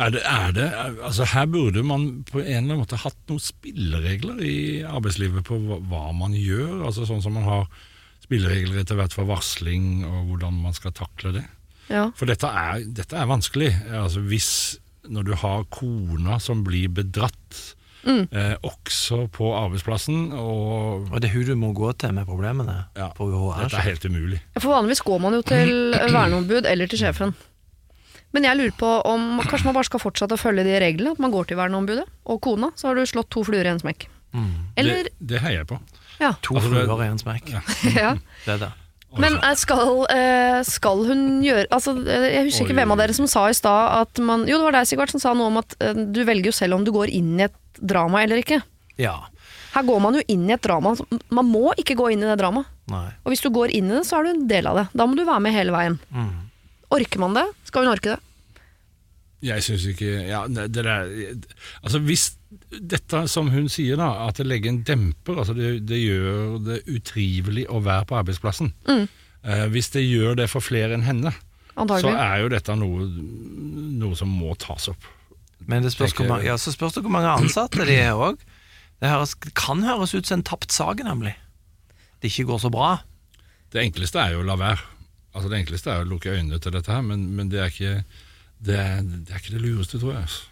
[0.00, 0.66] Er det, er det,
[1.02, 5.58] altså her burde man på en eller annen måte hatt noen spilleregler i arbeidslivet på
[5.64, 6.84] hva, hva man gjør.
[6.86, 7.66] altså Sånn som man har
[8.22, 11.44] spilleregler etter hvert for varsling og hvordan man skal takle det.
[11.90, 12.06] Ja.
[12.16, 13.72] For dette er, dette er vanskelig.
[13.90, 14.52] Altså hvis
[15.10, 17.60] når du har kona som blir bedratt,
[18.06, 18.28] Mm.
[18.32, 22.86] eh, også på arbeidsplassen, og Og det er hun du må gå til med problemene
[22.96, 23.64] ja, på UHR.
[23.66, 24.40] dette er helt umulig.
[24.58, 27.34] For vanligvis går man jo til verneombud eller til sjefen.
[28.32, 31.12] Men jeg lurer på om kanskje man bare skal fortsette å følge de reglene.
[31.12, 33.80] At man går til verneombudet og kona, så har du slått to fluer i en
[33.82, 34.06] smekk.
[34.78, 35.80] Eller Det, det heier jeg på.
[36.20, 36.34] Ja.
[36.46, 37.50] To Altså, fluer i en smekk.
[37.50, 37.60] ja.
[38.46, 38.70] Det er det.
[39.18, 43.16] Men eh, skal, eh, skal hun gjøre altså, eh, Jeg husker ikke hvem av dere
[43.16, 45.58] som sa i stad at man Jo, det var deg, Sigvart, som sa noe om
[45.58, 45.74] at
[46.14, 48.60] du velger jo selv om du går inn i et drama eller ikke.
[49.00, 49.16] Ja.
[49.72, 50.92] Her går man jo inn i et drama.
[51.32, 52.68] Man må ikke gå inn i det dramaet.
[52.90, 54.86] Og hvis du går inn i det, så er du en del av det.
[54.98, 55.96] Da må du være med hele veien.
[56.10, 56.32] Mm.
[56.98, 57.46] Orker man det?
[57.70, 58.20] Skal hun orke det?
[59.46, 61.06] Jeg syns ikke ja, det det er,
[61.80, 66.00] Altså Hvis dette som hun sier, da, at det legger en demper, altså det, det
[66.00, 68.72] gjør det utrivelig å være på arbeidsplassen.
[68.88, 69.06] Mm.
[69.42, 71.32] Eh, hvis det gjør det for flere enn henne,
[71.78, 73.06] så er jo dette noe,
[74.00, 75.06] noe som må tas opp.
[75.70, 78.40] Men det spørs, hvor mange, ja, så spørs det hvor mange ansatte de er òg.
[79.00, 81.36] Det høres, kan høres ut som en tapt sak, nemlig.
[82.20, 82.96] Det ikke går så bra.
[83.72, 84.82] Det enkleste er jo å la være.
[85.30, 87.94] Altså Det enkleste er å lukke øynene til dette her, men, men det, er ikke,
[88.58, 90.26] det, er, det er ikke det lureste, tror jeg.
[90.26, 90.49] altså.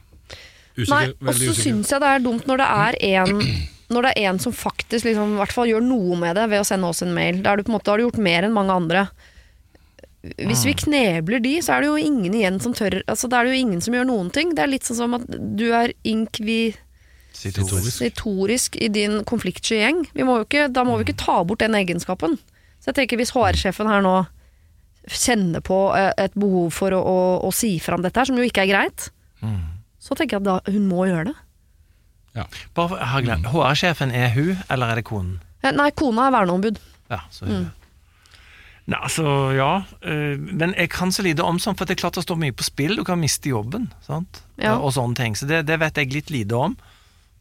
[0.79, 3.41] Usikker, Nei, og så syns jeg det er dumt når det er en
[3.89, 6.61] Når det er en som faktisk liksom, i hvert fall gjør noe med det ved
[6.61, 7.39] å sende oss en mail.
[7.43, 9.07] Da er du på en måte, har du gjort mer enn mange andre.
[10.37, 13.49] Hvis vi knebler de, så er det jo ingen igjen som tør altså, Da er
[13.49, 14.53] det jo ingen som gjør noen ting.
[14.53, 18.77] Det er litt sånn som at du er inkvisitorisk Sitorisk.
[18.77, 20.05] i din konfliktsky gjeng.
[20.13, 22.37] Vi må jo ikke, da må vi ikke ta bort den egenskapen.
[22.83, 24.17] Så jeg tenker hvis HR-sjefen her nå
[25.09, 27.19] kjenner på eh, et behov for å, å,
[27.49, 29.09] å si fram dette her, som jo ikke er greit,
[29.39, 29.78] Mm.
[29.99, 31.37] Så tenker jeg at da, hun må gjøre det.
[32.75, 33.47] Bare, for- har glemt.
[33.51, 35.41] HR-sjefen er hun, eller er det konen?
[35.65, 36.79] Eh, Nei, kona er verneombud.
[37.11, 37.65] Ja, så hun.
[38.89, 39.25] Nei, altså,
[39.57, 39.83] ja.
[40.07, 42.55] eh, Men jeg kan så lite om sånt, for det er klart det står mye
[42.57, 42.95] på spill.
[42.97, 44.43] Du kan miste jobben, sant?
[44.57, 44.77] Ja.
[44.79, 45.35] Og sånne ting.
[45.37, 46.77] Så det, det vet jeg litt lite om.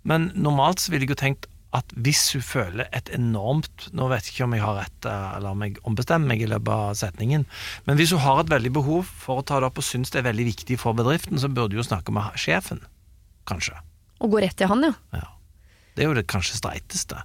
[0.04, 1.46] Men normalt så ville jeg jo tenkt
[1.78, 5.28] at hvis hun føler et enormt Nå vet jeg ikke om jeg har rett, eh,
[5.38, 7.46] eller om jeg ombestemmer meg i løpet av setningen,
[7.88, 10.22] men hvis hun har et veldig behov for å ta det opp og syns det
[10.24, 12.82] er veldig viktig for bedriften, så burde hun jo snakke med sjefen,
[13.50, 13.78] kanskje.
[14.22, 14.94] Og gå rett til han, ja.
[15.14, 15.28] Ja.
[15.96, 17.24] Det er jo det kanskje streiteste.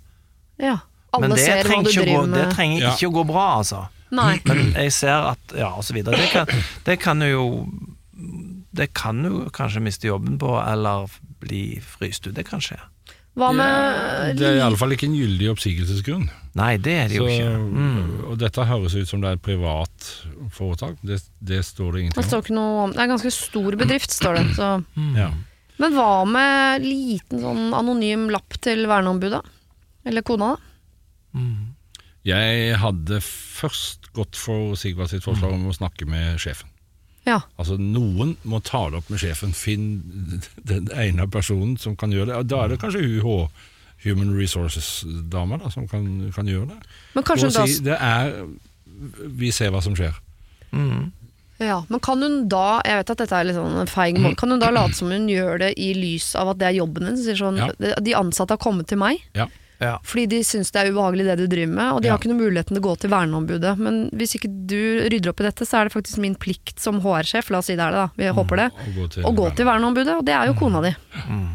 [0.63, 0.79] ja.
[1.13, 2.15] Alle Men det ser hva trenger, du ikke med.
[2.17, 2.91] gå, det trenger Ja.
[2.97, 3.81] ikke å gå bra, altså.
[4.17, 4.41] Nei.
[4.49, 6.17] Men jeg ser at Ja, og så videre.
[6.17, 6.47] Det kan,
[6.87, 7.69] det kan jo
[8.73, 12.33] Det kan jo kanskje miste jobben på, eller bli fryst ut.
[12.35, 12.79] Det kan skje.
[13.33, 16.27] Hva Ja, med det er iallfall ikke en gyldig oppsigelsesgrunn.
[16.59, 17.53] Nei, det er det jo Så, ikke.
[17.65, 18.11] Mm.
[18.29, 20.09] Og dette høres ut som det er et privat
[20.53, 20.99] foretak.
[21.01, 22.29] Det, det står det Det ingenting om.
[22.29, 24.45] står ikke noe om Det er en ganske stor bedrift, står det.
[24.59, 24.69] Så.
[25.17, 25.31] Ja.
[25.81, 29.41] Men hva med liten sånn anonym lapp til verneombudet?
[30.05, 31.41] Eller kona, da?
[31.41, 31.71] Mm.
[32.29, 36.69] Jeg hadde først gått for Sigvard sitt forslag om å snakke med sjefen.
[37.27, 37.41] Ja.
[37.59, 39.53] Altså Noen må ta det opp med sjefen.
[39.55, 42.49] Finn den ene personen som kan gjøre det.
[42.51, 43.49] Da er det kanskje UH,
[44.05, 46.79] Human Resources-dama, da, som kan, kan gjøre det.
[47.15, 48.33] Men kanskje hun da si, det er
[49.39, 50.15] Vi ser hva som skjer.
[50.73, 51.13] Mm.
[51.63, 54.39] Ja, men kan hun da Jeg vet at dette er litt sånn en feig måte
[54.41, 57.05] Kan hun da late som hun gjør det i lys av at det er jobben
[57.07, 57.27] hennes?
[57.39, 57.69] Sånn, Ja.
[57.79, 59.47] de- De ansatte har kommet til meg Ja.
[59.83, 59.97] Ja.
[60.07, 62.15] fordi de syns det er ubehagelig det du driver med, og de Ja.
[62.15, 63.77] har ikke noen muligheten til å gå til verneombudet.
[63.79, 64.79] Men hvis ikke du
[65.11, 67.75] rydder opp i dette, så er det faktisk min plikt som HR-sjef, la oss si
[67.77, 70.25] det er det, da, vi håper det, Å gå til, å gå til verneombudet, og
[70.25, 70.95] det er jo kona di.
[71.29, 71.49] Mm.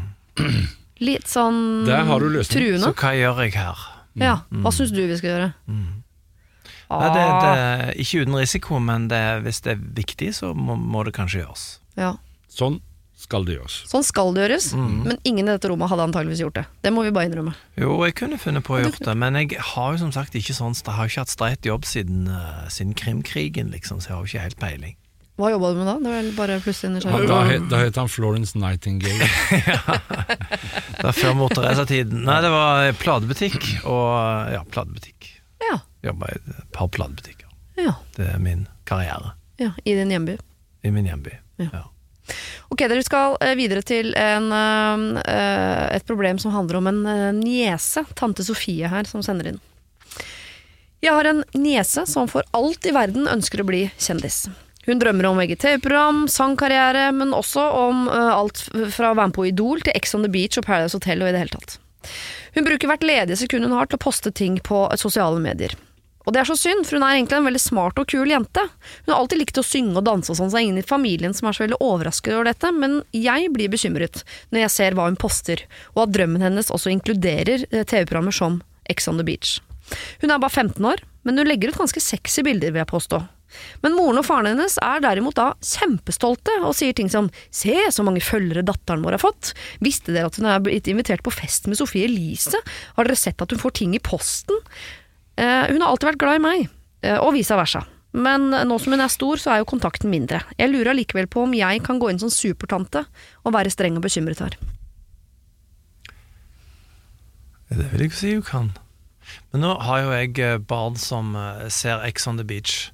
[1.00, 2.82] Litt sånn Der har du truende.
[2.82, 3.78] Så hva gjør jeg her?
[4.18, 5.48] Ja, hva syns du vi skal gjøre?
[5.70, 5.86] Mm.
[6.90, 10.74] Ah, Nei, det, det, ikke uten risiko, men det, hvis det er viktig, så må,
[10.80, 11.66] må det kanskje gjøres.
[12.00, 12.14] ja.
[12.48, 12.80] Sånn
[13.18, 13.76] skal det gjøres.
[13.90, 15.02] Sånn skal det gjøres, Mm.
[15.08, 16.66] men ingen i dette rommet hadde antageligvis gjort det.
[16.82, 17.54] Det må vi bare innrømme.
[17.76, 20.54] Jo, jeg kunne funnet på å gjøre det, men jeg har jo som sagt ikke
[20.54, 24.22] sånn Jeg har ikke hatt streit jobb siden, uh, siden krimkrigen, liksom, så jeg har
[24.24, 24.96] jo ikke helt peiling.
[25.38, 25.94] Hva jobba du med da?
[25.98, 27.28] Det var bare plutselig Da, nysgjerrig.
[27.28, 29.28] da, het- da het han Florence Nightingale.
[30.98, 35.28] Det var før Mor Nei, det var platebutikk og Ja, platebutikk.
[35.62, 37.46] Ja, Jobba i et par platebutikker.
[37.76, 40.38] ja, Det er min karriere ja, I din hjemby.
[40.84, 41.32] i min hjemby.
[41.58, 41.68] Ja.
[41.72, 41.84] Ja.
[42.68, 47.32] Ok, dere skal eh, videre til en, eh, et problem som handler om en eh,
[47.36, 49.60] niese, tante Sofie her, som sender inn.
[51.04, 54.48] Jeg har en niese som for alt i verden ønsker å bli kjendis.
[54.88, 58.62] Hun drømmer om VGTV-program, sangkarriere, men også om alt
[58.94, 61.28] fra å være med på Idol til Ex on the Beach og Paradise Hotel og
[61.28, 61.76] i det hele tatt.
[62.56, 65.76] Hun bruker hvert ledige sekund hun har til å poste ting på sosiale medier.
[66.28, 68.60] Og det er så synd, for hun er egentlig en veldig smart og kul jente.
[69.06, 70.90] Hun har alltid likt å synge og danse og sånn, så det er ingen i
[70.90, 74.20] familien som er så veldig overrasket over dette, men jeg blir bekymret
[74.52, 75.64] når jeg ser hva hun poster,
[75.94, 78.60] og at drømmen hennes også inkluderer eh, TV-programmer som
[78.92, 79.56] Ex on the Beach.
[80.20, 83.24] Hun er bare 15 år, men hun legger ut ganske sexy bilder, vil jeg påstå.
[83.80, 88.04] Men moren og faren hennes er derimot da kjempestolte og sier ting som 'se så
[88.04, 91.66] mange følgere datteren vår har fått', 'visste dere at hun er blitt invitert på fest
[91.66, 94.60] med Sofie Elise', 'har dere sett at hun får ting i posten'?
[95.38, 96.66] Eh, hun har alltid vært glad i meg,
[97.06, 97.84] eh, og vice versa.
[98.18, 100.40] Men nå som hun er stor, så er jo kontakten mindre.
[100.58, 103.04] Jeg lurer allikevel på om jeg kan gå inn som supertante
[103.44, 104.56] og være streng og bekymret her.
[107.68, 108.70] Det vil jeg ikke si hun kan.
[109.52, 111.36] Men nå har jo jeg eh, barn som
[111.68, 112.88] ser Ex on the Beach.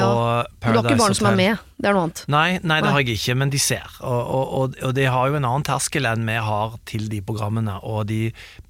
[0.00, 2.22] Ja, du har ikke barn som er med, det er noe annet.
[2.32, 2.92] Nei, nei, det Nei.
[2.94, 3.96] har jeg ikke, men de ser.
[4.00, 7.20] Og, og, og, og de har jo en annen terskel enn vi har til de
[7.24, 7.76] programmene.
[7.86, 8.20] Og de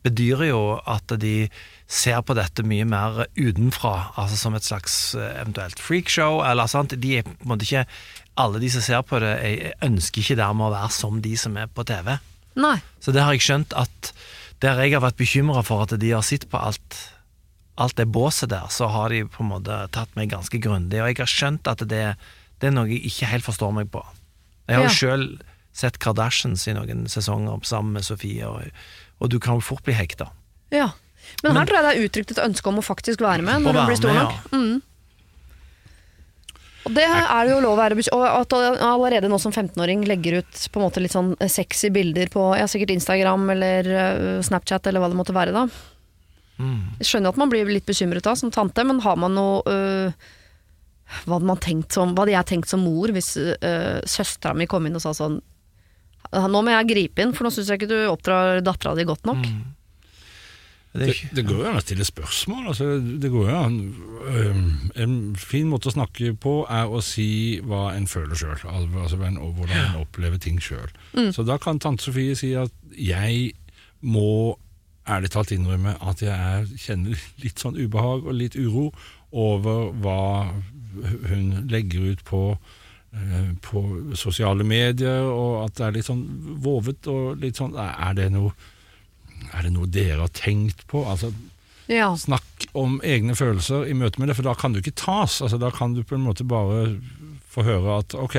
[0.06, 1.34] bedyrer jo at de
[1.90, 6.40] ser på dette mye mer utenfra, altså som et slags eh, eventuelt freakshow.
[6.46, 6.94] Eller sant?
[6.94, 7.86] De er på en måte ikke
[8.40, 11.56] Alle de som ser på det, jeg ønsker ikke dermed å være som de som
[11.60, 12.14] er på TV.
[12.60, 12.76] Nei.
[13.02, 14.12] Så det har jeg skjønt at
[14.62, 16.96] der jeg har vært bekymra for at de har sett på alt
[17.80, 21.08] Alt det båset der, så har de på en måte tatt meg ganske grundig, og
[21.08, 22.02] jeg har skjønt at det,
[22.60, 24.02] det er noe jeg ikke helt forstår meg på.
[24.68, 24.98] Jeg har jo Ja.
[24.98, 25.24] sjøl
[25.72, 28.68] sett Kardashians i noen sesonger sammen med Sofie, og,
[29.20, 30.28] og du kan jo fort bli hekta.
[30.74, 30.90] Ja.
[31.42, 33.62] Men, Men- her tror jeg det er uttrykt et ønske om å faktisk være med
[33.64, 34.38] når du blir stor nok.
[34.52, 34.82] Mm.
[36.88, 40.38] Og det er det jo lov å være Og at allerede nå som 15-åring legger
[40.40, 44.88] ut på en måte litt sånn sexy bilder på ja, sikkert Instagram eller øh, Snapchat
[44.88, 45.66] eller hva det måtte være da.
[46.60, 46.82] Mm.
[47.00, 50.28] Jeg skjønner at man blir litt bekymret da som tante, men har man noe øh,
[51.24, 54.68] hva hadde man tenkt som Hva hadde jeg tenkt som mor hvis øh, søstera mi
[54.70, 55.40] kom inn og sa sånn
[56.30, 59.24] Nå må jeg gripe inn, for nå syns jeg ikke du oppdrar dattera di godt
[59.26, 59.40] nok.
[59.40, 59.62] Mm.
[60.92, 62.68] Det Det, går jo an å stille spørsmål.
[62.70, 63.76] Altså, det går jo an
[64.26, 64.62] øhm,
[64.94, 69.52] En fin måte å snakke på er å si hva en føler sjøl, altså, og
[69.58, 70.90] hvordan en opplever ting sjøl.
[71.34, 73.54] Så da kan tante Sofie si at jeg
[74.02, 74.58] må
[75.10, 78.90] ærlig talt innrømme at jeg er, kjenner litt sånn ubehag og litt uro
[79.30, 80.18] over hva
[81.30, 82.40] hun legger ut på
[83.14, 83.82] eh, på
[84.18, 86.24] sosiale medier, og at det er litt sånn
[86.64, 88.54] vovet og litt sånn Er det noe
[89.56, 91.00] er det noe dere har tenkt på?
[91.08, 91.30] Altså,
[91.90, 92.10] Ja.
[92.14, 95.40] snakk om egne følelser i møte med det, for da kan du ikke tas.
[95.42, 97.00] Altså, da kan du på en måte bare
[97.50, 98.36] få høre at ok,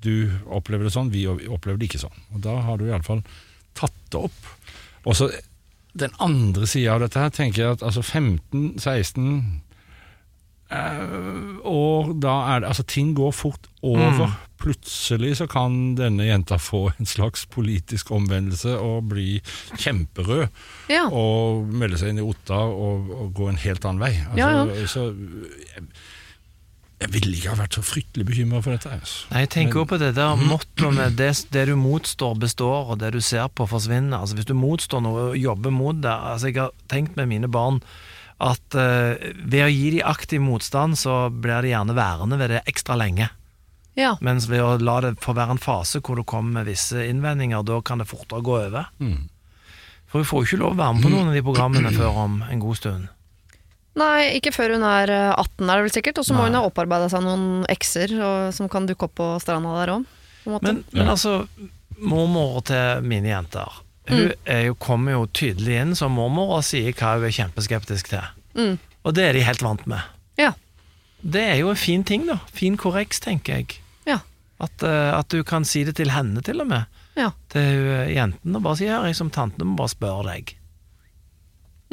[0.00, 2.16] du opplever det sånn, vi opplever det ikke sånn.
[2.32, 3.20] Og da har du iallfall
[3.76, 4.46] tatt det opp.
[5.04, 5.28] Og så
[5.94, 9.28] den andre sida av dette her, tenker jeg at altså 15-16
[10.74, 14.34] eh, år, da er det Altså, ting går fort over.
[14.64, 19.42] Plutselig så kan denne jenta få en slags politisk omvendelse og bli
[19.76, 20.46] kjemperød
[20.88, 21.04] ja.
[21.12, 24.14] og melde seg inn i Ottar og, og gå en helt annen vei.
[24.30, 25.08] Altså, Ja, Så
[27.04, 28.90] jeg, ville ikke ha vært så fryktelig bekymra for dette.
[28.96, 29.28] Altså.
[29.30, 33.00] Nei, jeg tenker jo på det der mottoet med det, det du motstår består, og
[33.02, 34.18] det du ser på forsvinner.
[34.18, 37.50] Altså Hvis du motstår noe og jobber mot det altså Jeg har tenkt med mine
[37.50, 37.82] barn
[38.42, 39.14] at uh,
[39.46, 43.30] ved å gi dem aktiv motstand, så blir de gjerne værende ved det ekstra lenge.
[43.94, 44.16] ja.
[44.20, 47.62] Mens ved å la det få være en fase hvor du kommer med visse innvendinger,
[47.62, 48.90] da kan det fortere gå over.
[48.98, 49.28] Mm.
[50.10, 52.24] For vi får jo ikke lov å være med på noen av de programmene før
[52.26, 53.06] om en god stund.
[53.98, 56.56] Nei, ikke før hun er eh, 18 er det vel sikkert, og så må hun
[56.58, 60.08] ha opparbeida seg noen ekser og, som kan dukke opp på stranda der òg.
[60.44, 61.44] Men, men altså,
[61.96, 63.78] mormor til mine jenter
[64.10, 68.10] Hun er jo, kommer jo tydelig inn som mormor og sier hva hun er kjempeskeptisk
[68.10, 68.26] til.
[68.58, 68.74] Mm.
[69.04, 70.02] Og det er de helt vant med.
[70.40, 70.50] Ja.
[71.22, 72.36] Det er jo en fin ting, da.
[72.52, 73.78] Fin korreks, tenker jeg.
[74.04, 74.18] Ja.
[74.60, 76.90] At, eh, at du kan si det til henne, til og med.
[77.16, 77.30] Ja.
[77.54, 80.52] Til hun, jenten, og bare si her, jeg som tante må bare spørre deg.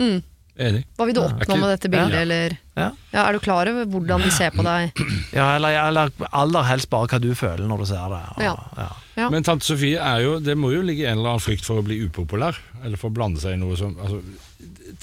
[0.01, 0.19] Mm.
[0.59, 0.81] Enig.
[0.99, 2.21] Hva vil du oppnå med dette bildet, Ja.
[2.25, 2.91] eller Ja.
[3.13, 4.91] ja, Er du klar over hvordan de ser på deg?
[5.33, 8.21] Ja, eller, eller aller helst bare hva du føler når du ser det.
[8.35, 8.55] Og, Ja.
[8.77, 8.89] ja.
[9.17, 9.29] Ja.
[9.29, 11.83] Men tante Sofie er jo Det må jo ligge en eller annen frykt for å
[11.83, 14.21] bli upopulær, eller for å blande seg i noe som altså,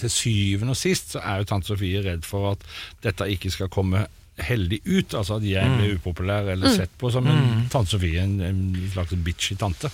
[0.01, 2.64] Til syvende og sist så er jo tante Sofie redd for at
[3.05, 4.07] dette ikke skal komme
[4.38, 5.14] heldig ut.
[5.18, 9.12] Altså at jeg blir upopulær eller sett på som en tante Sofie, en, en slags
[9.26, 9.90] bitchy tante.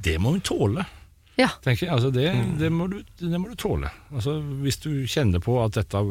[0.00, 0.84] Det må hun tåle.
[1.38, 1.48] Ja.
[1.64, 1.94] tenker jeg.
[1.94, 2.26] Altså det,
[2.60, 3.90] det, må du, det må du tåle.
[4.12, 6.02] Altså hvis du kjenner på at dette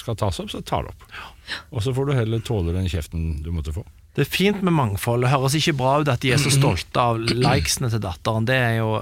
[0.00, 1.08] skal tas opp, så ta det opp.
[1.74, 3.84] Og så får du heller tåle den kjeften du måtte få.
[4.16, 5.22] Det er fint med mangfold.
[5.22, 8.48] Det høres ikke bra ut at de er så stolte av likesene til datteren.
[8.48, 8.96] Det er jo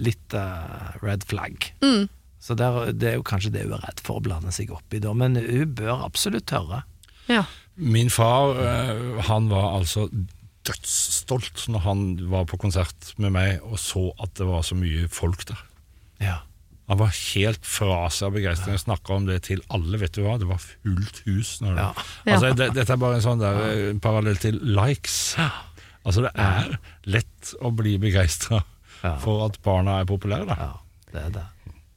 [0.00, 1.66] litt uh, red flag.
[1.84, 2.06] Mm.
[2.42, 4.94] Så der, det er jo kanskje det hun er redd for å blande seg opp
[4.96, 5.12] i, da.
[5.14, 6.82] Men hun bør absolutt tørre.
[7.28, 7.44] Ja.
[7.74, 10.08] Min far eh, han var altså
[10.68, 15.08] dødsstolt når han var på konsert med meg og så at det var så mye
[15.12, 15.60] folk der.
[16.22, 16.38] Ja.
[16.90, 18.78] Han var helt fra seg av begeistring.
[18.78, 20.34] Snakka om det til alle, vet du hva.
[20.40, 21.54] Det var fullt hus.
[21.62, 21.92] Når det, Ja.
[22.34, 25.16] Altså, det, dette er bare en sånn der eh, parallell til likes.
[26.02, 28.60] Altså, det er lett å bli begeistra
[29.22, 30.46] for at barna er populære.
[30.50, 30.58] Da.
[30.58, 31.46] ja, det er det.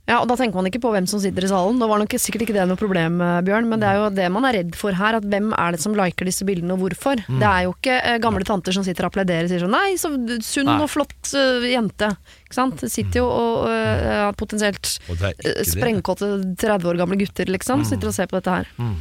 [0.06, 1.80] Ja, og Da tenker man ikke på hvem som sitter i salen.
[1.82, 3.70] Da var nok sikkert ikke det noe problem, eh, Bjørn.
[3.72, 5.18] Men det er jo det man er redd for her.
[5.18, 7.24] At hvem er det som liker disse bildene, og hvorfor?
[7.26, 7.40] Mm.
[7.42, 9.98] Det er jo ikke eh, gamle tanter som sitter og applauderer og sier sånn Nei,
[10.00, 10.12] så
[10.46, 12.12] sunn og flott uh, jente.
[12.46, 12.78] Ikke sant?
[12.86, 15.56] Det sitter jo og uh, potensielt det det.
[15.68, 16.30] sprengkåte
[16.62, 17.84] 30 år gamle gutter, liksom.
[17.90, 18.70] Sitter og ser på dette her.
[18.78, 18.94] Mm.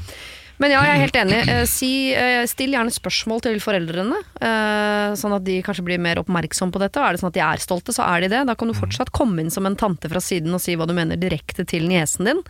[0.63, 1.39] Men ja, jeg er helt enig.
[1.51, 6.21] Eh, Si, eh, still gjerne spørsmål til foreldrene, eh, sånn at de kanskje blir mer
[6.23, 7.01] oppmerksom på dette.
[7.01, 8.47] Og er det sånn at de er stolte, så er de det.
[8.47, 10.95] Da kan du fortsatt komme inn som en tante fra siden og si hva du
[10.95, 12.43] mener direkte til niesen din.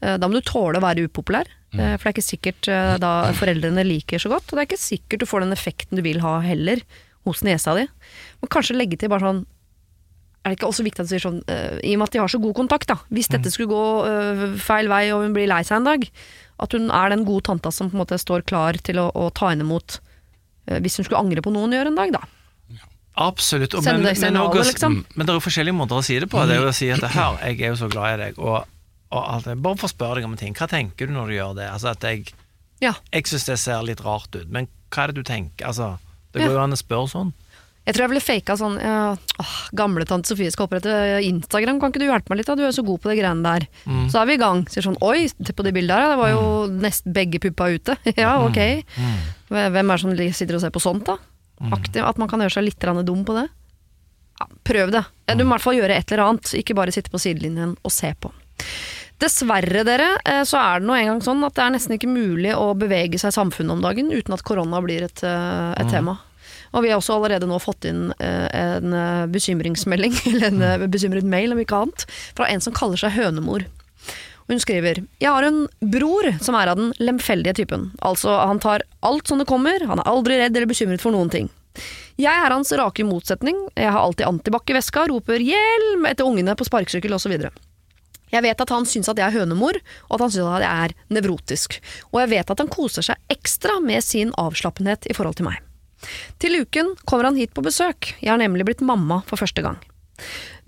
[0.00, 3.84] Da må du tåle å være upopulær, eh, for det er ikke sikkert da foreldrene
[3.84, 4.48] liker så godt.
[4.50, 6.80] Og det er ikke sikkert du får den effekten du vil ha heller
[7.26, 7.86] hos niesa di.
[8.40, 9.46] Men kanskje legge til bare sånn
[10.40, 12.20] er det ikke også viktig at du sier sånn, uh, i og med at de
[12.22, 15.50] har så god kontakt, da, hvis dette skulle gå uh, feil vei og hun blir
[15.50, 16.06] lei seg en dag,
[16.60, 19.30] at hun er den gode tanta som på en måte står klar til å, å
[19.32, 19.98] ta henne imot
[20.68, 22.22] eh, hvis hun skulle angre på noe hun gjør en dag, da.
[23.20, 23.74] Absolutt.
[23.74, 25.04] og- men, men, også- liksom.
[25.16, 26.40] men det er jo forskjellige måter å si det på.
[26.46, 28.64] Det er jo å si at her, jeg er jo så glad i deg, og,
[29.10, 29.48] og alt.
[29.60, 30.54] Bare å spørre deg om en ting.
[30.54, 31.68] Hva tenker du når du gjør det?
[31.72, 32.32] Altså at jeg
[32.80, 32.94] Ja.
[33.12, 35.66] Jeg syns det ser litt rart ut, men hva er det du tenker?
[35.66, 35.98] Altså,
[36.32, 37.32] det går jo an å spørre sånn.
[37.90, 38.98] Jeg tror jeg ville faka sånn ja,
[39.42, 40.92] åh, Gamle tante Sofie skal opprette
[41.26, 42.46] Instagram, kan ikke du hjelpe meg litt?
[42.46, 42.54] da?
[42.54, 43.66] Du er så god på de greiene der.
[44.12, 44.62] Så er vi i gang.
[44.70, 47.96] Sier sånn oi, se på de bildene her, det var jo nesten begge puppa ute.
[48.14, 48.60] ja, ok.
[49.50, 51.18] Hvem er det som sitter og ser på sånt, da?
[51.74, 53.48] Aktiv, at man kan gjøre seg litt dum på det.
[54.40, 55.04] Ja, prøv det.
[55.34, 57.92] Du må i hvert fall gjøre et eller annet, ikke bare sitte på sidelinjen og
[57.92, 58.30] se på.
[59.20, 62.54] Dessverre, dere, eh, så er det nå engang sånn at det er nesten ikke mulig
[62.56, 66.16] å bevege seg i samfunnet om dagen uten at korona blir et, eh, et tema.
[66.70, 70.88] Og vi har også allerede nå fått inn eh, en eh, bekymringsmelding, eller en eh,
[70.90, 72.06] bekymret mail om ikke annet,
[72.38, 73.66] fra en som kaller seg hønemor.
[74.50, 77.90] Hun skriver Jeg har en bror som er av den lemfeldige typen.
[78.02, 81.30] Altså, han tar alt som det kommer, han er aldri redd eller bekymret for noen
[81.30, 81.50] ting.
[82.20, 83.56] Jeg er hans rake motsetning.
[83.78, 87.36] Jeg har alltid antibac i veska, roper 'hjelm' etter ungene på sparkesykkel osv.
[88.30, 90.84] Jeg vet at han syns at jeg er hønemor, og at han syns at jeg
[90.90, 91.80] er nevrotisk.
[92.10, 95.69] Og jeg vet at han koser seg ekstra med sin avslappenhet i forhold til meg.
[96.40, 98.14] Til uken kommer han hit på besøk.
[98.20, 99.80] Jeg har nemlig blitt mamma for første gang.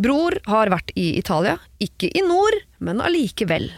[0.03, 3.71] Bror har vært i Italia, ikke i nord, men allikevel.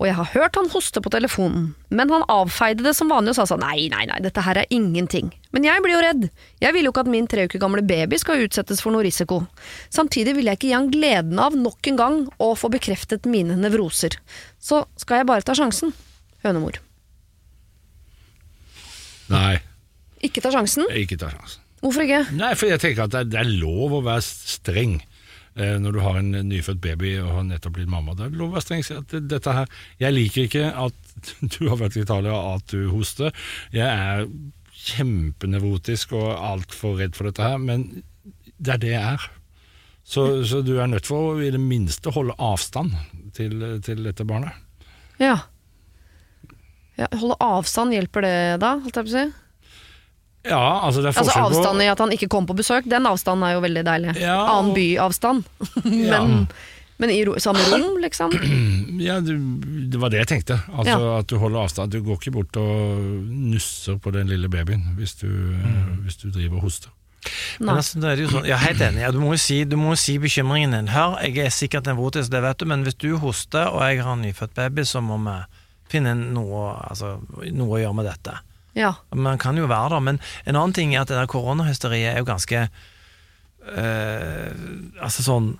[0.00, 3.38] Og jeg har hørt han hoste på telefonen, men han avfeide det som vanlig og
[3.38, 5.30] sa sånn nei, nei, nei, dette her er ingenting.
[5.54, 6.26] Men jeg blir jo redd.
[6.62, 9.44] Jeg vil jo ikke at min tre uker gamle baby skal utsettes for noe risiko.
[9.94, 13.58] Samtidig vil jeg ikke gi han gleden av nok en gang å få bekreftet mine
[13.60, 14.18] nevroser.
[14.58, 15.94] Så skal jeg bare ta sjansen.
[16.42, 16.80] Hønemor.
[19.30, 19.60] Nei,
[20.26, 20.88] Ikke ta sjansen?
[20.92, 21.66] ikke ta sjansen.
[21.80, 22.24] Hvorfor ikke?
[22.36, 25.96] Nei, for jeg tenker at det er, det er lov å være streng eh, når
[25.96, 28.16] du har en nyfødt baby og har nettopp blitt mamma.
[28.18, 28.84] Det er lov å være streng.
[29.00, 31.24] At dette her Jeg liker ikke at
[31.56, 33.32] du har vært i Italia og at du hoster.
[33.72, 34.28] Jeg er
[34.80, 37.88] kjempenevrotisk og altfor redd for dette her, men
[38.60, 39.28] det er det jeg er.
[40.10, 42.96] Så, så du er nødt for å i det minste holde avstand
[43.36, 44.56] til, til dette barnet.
[45.20, 45.36] Ja.
[46.98, 47.08] ja.
[47.20, 48.74] Holde avstand, hjelper det da?
[48.80, 49.28] Holdt jeg på å si?
[50.48, 52.86] Ja, altså det er Altså forskjell på avstand i at han ikke kom på besøk,
[52.88, 54.14] den avstanden er jo veldig deilig.
[54.22, 55.42] Ja, Annen byavstand.
[55.84, 56.20] men, Ja.
[57.00, 58.32] men i ro samme rom, liksom?
[59.00, 59.34] Ja, du,
[59.92, 60.60] det var det jeg tenkte.
[60.72, 61.18] Altså Ja.
[61.20, 61.92] At du holder avstand.
[61.92, 65.28] Du går ikke bort og nusser på den lille babyen hvis du,
[66.04, 66.90] hvis du driver og hoster.
[67.60, 69.00] Men altså, det er jo sånn, jeg er helt enig.
[69.04, 70.88] Ja, du, må jo si, du må jo si bekymringen din.
[70.88, 74.14] Hør, jeg er sikkert nevrotisk, det vet du, men hvis du hoster og jeg har
[74.16, 75.34] en nyfødt baby, så må vi
[75.92, 77.18] finne noe, altså,
[77.52, 78.38] noe å gjøre med dette.
[78.76, 78.92] Ja.
[79.14, 82.22] Man kan jo være der, men en annen ting er at det der koronahysteriet er
[82.22, 82.68] jo ganske
[83.66, 84.52] øh,
[85.02, 85.56] Altså sånn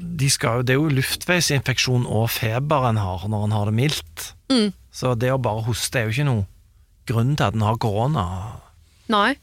[0.00, 4.30] de skal Det er jo luftveisinfeksjon og feber en har når en har det mildt.
[4.48, 4.70] Mm.
[4.88, 6.46] Så det å bare hoste er jo ikke noe
[7.10, 8.24] grunn til at en har korona.
[9.12, 9.34] Nei.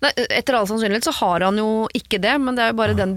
[0.00, 0.10] Nei.
[0.32, 3.10] Etter all sannsynlighet så har han jo ikke det, men det er jo bare den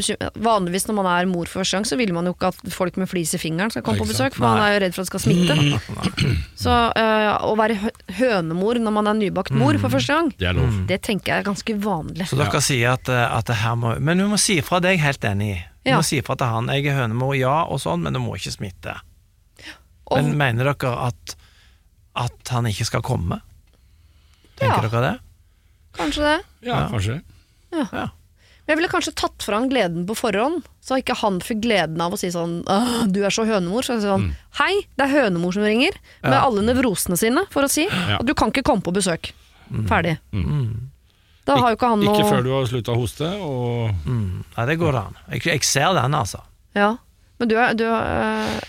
[0.43, 2.97] Vanligvis når man er mor for første gang, så vil man jo ikke at folk
[2.99, 5.07] med flis i fingeren skal komme på besøk, for man er jo redd for at
[5.07, 6.35] det skal smitte.
[6.59, 7.77] Så øh, å være
[8.19, 10.51] hønemor når man er nybakt mor for første gang, Det
[10.91, 12.27] det tenker jeg er ganske vanlig.
[12.27, 14.91] Så dere sier at, eh, at det her må Men hun må si ifra, det
[14.91, 15.59] er jeg helt enig i.
[15.85, 15.97] Hun Ja.
[15.99, 16.67] må si ifra til han.
[16.67, 18.99] Jeg er hønemor, ja, og sånn, men det må ikke smitte.
[20.11, 21.35] Og- Men mener dere at,
[22.15, 23.39] at han ikke skal komme?
[24.59, 24.89] Tenker Ja.
[24.89, 25.19] dere det?
[25.97, 26.41] Kanskje det.
[26.67, 26.89] Ja, Ja.
[26.89, 27.21] kanskje.
[27.73, 27.87] Ja.
[27.91, 28.07] Ja.
[28.65, 31.99] Men Jeg ville kanskje tatt fra han gleden på forhånd, så ikke han fikk gleden
[32.01, 33.83] av å si sånn «Åh, 'du er så hønemor'.
[33.83, 36.45] Så jeg sier sånn 'hei, det er hønemor som ringer', med Ja.
[36.45, 38.17] alle nevrosene sine, for å si Ja.
[38.19, 39.31] at du kan ikke komme på besøk.
[39.87, 40.17] Ferdig.
[40.31, 40.89] Mm.
[41.45, 44.43] Da har jo ikke han noe Ikke før du har slutta å hoste, og Mm.
[44.57, 45.15] Nei, det går an.
[45.31, 46.39] Jeg, jeg ser den, altså.
[46.73, 46.97] Ja,
[47.39, 48.61] men du, er- du øh,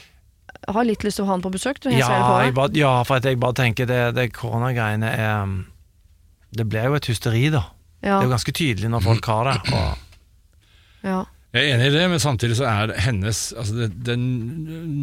[0.75, 1.79] har litt lyst til å ha han på besøk?
[1.81, 5.07] Du, det Ja, på jeg bare, ja, for at jeg bare tenker det, det koronagreiene
[5.17, 5.65] er
[6.55, 7.65] Det blir jo et hysteri, da.
[8.05, 9.73] Ja, Det er jo ganske tydelig når folk har det.
[9.73, 9.99] Og,
[11.05, 11.23] ja.
[11.55, 14.25] Jeg er enig i det, men samtidig så er det hennes altså det, Den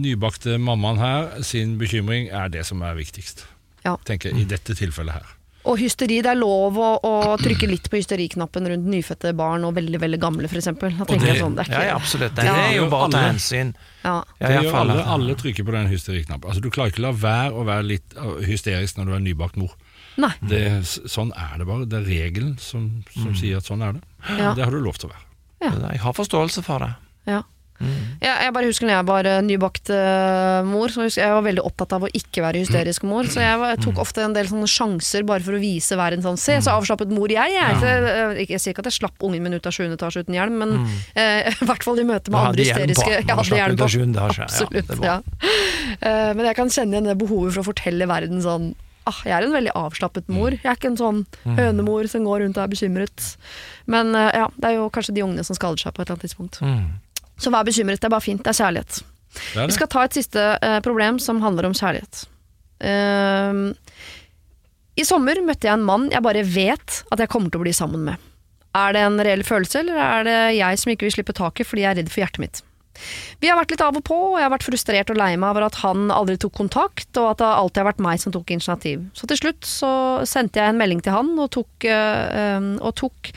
[0.04, 3.46] nybakte mammaen her sin bekymring er det som er viktigst.
[3.86, 3.96] Ja.
[4.06, 5.30] Tenker jeg, I dette tilfellet her.
[5.70, 9.76] Og hysteri, det er lov å, å trykke litt på hysteriknappen rundt nyfødte barn og
[9.78, 10.66] veldig veldig gamle, f.eks.
[10.66, 12.34] Det- sånn, det er Ja, ja, absolutt.
[12.36, 12.56] Det Ja.
[12.66, 13.76] er jo bare å ta Alle- hensyn.
[14.04, 14.24] Ja.
[14.42, 16.50] Ja, Det gjør alle, alle trykker på den hysteriknappen.
[16.50, 18.16] Altså, du klarer ikke å la være å være litt
[18.50, 19.72] hysterisk når du er nybakt mor.
[20.22, 20.34] Nei.
[20.52, 21.88] Det, sånn er det bare.
[21.90, 24.04] Det er regelen som, som sier at sånn er det.
[24.38, 24.54] Ja.
[24.58, 25.26] Det har du lov til å være.
[25.96, 26.94] Jeg har forståelse for det.
[27.30, 27.42] Ja.
[28.22, 31.42] Ja, jeg bare husker når jeg var eh, nybakt eh, mor, så jeg jeg var
[31.48, 33.26] veldig opptatt av å ikke være hysterisk mor.
[33.26, 36.22] Så jeg, var, jeg tok ofte en del sånne sjanser bare for å vise verden
[36.22, 37.74] sånn Se, så avslappet mor jeg er.
[37.82, 39.88] Jeg, eh, ikke- jeg sier ikke at jeg slapp ungen min ut av 7.
[39.98, 40.76] etasje uten hjelm, men
[41.18, 43.90] eh, i hvert fall i møte med andre hysteriske Jeg hadde hjelm på.
[44.38, 44.94] Ja, Absolutt.
[45.10, 45.18] Ja,
[46.02, 48.70] Eh, men jeg kan kjenne igjen det behovet for å fortelle verden sånn
[49.10, 50.54] Ah, jeg er en veldig avslappet mor.
[50.54, 51.22] Jeg er ikke en sånn
[51.58, 53.32] hønemor som går rundt og er bekymret.
[53.90, 56.20] Men uh, ja, det er jo kanskje de ungene som skader seg på et eller
[56.20, 56.60] annet tidspunkt.
[56.62, 57.32] Mm.
[57.42, 58.44] Så vær bekymret, det er bare fint.
[58.46, 59.02] Det er kjærlighet.
[59.42, 62.26] Det er Vi skal ta et siste uh, problem som handler om kjærlighet.
[62.82, 63.74] Uh,
[65.02, 67.74] I sommer møtte jeg en mann jeg bare vet at jeg kommer til å bli
[67.74, 68.28] sammen med.
[68.78, 71.84] Er det en reell følelse, eller er det jeg som ikke vil slippe taket fordi
[71.84, 72.62] jeg er redd for hjertet mitt?
[73.42, 75.54] Vi har vært litt av og på, og jeg har vært frustrert og lei meg
[75.54, 78.54] over at han aldri tok kontakt, og at det alltid har vært meg som tok
[78.54, 79.06] initiativ.
[79.18, 79.92] Så til slutt så
[80.30, 83.32] sendte jeg en melding til han, og tok, eh, og tok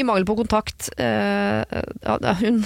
[0.00, 1.60] i mangel på kontakt øh,
[2.06, 2.64] ja, Hun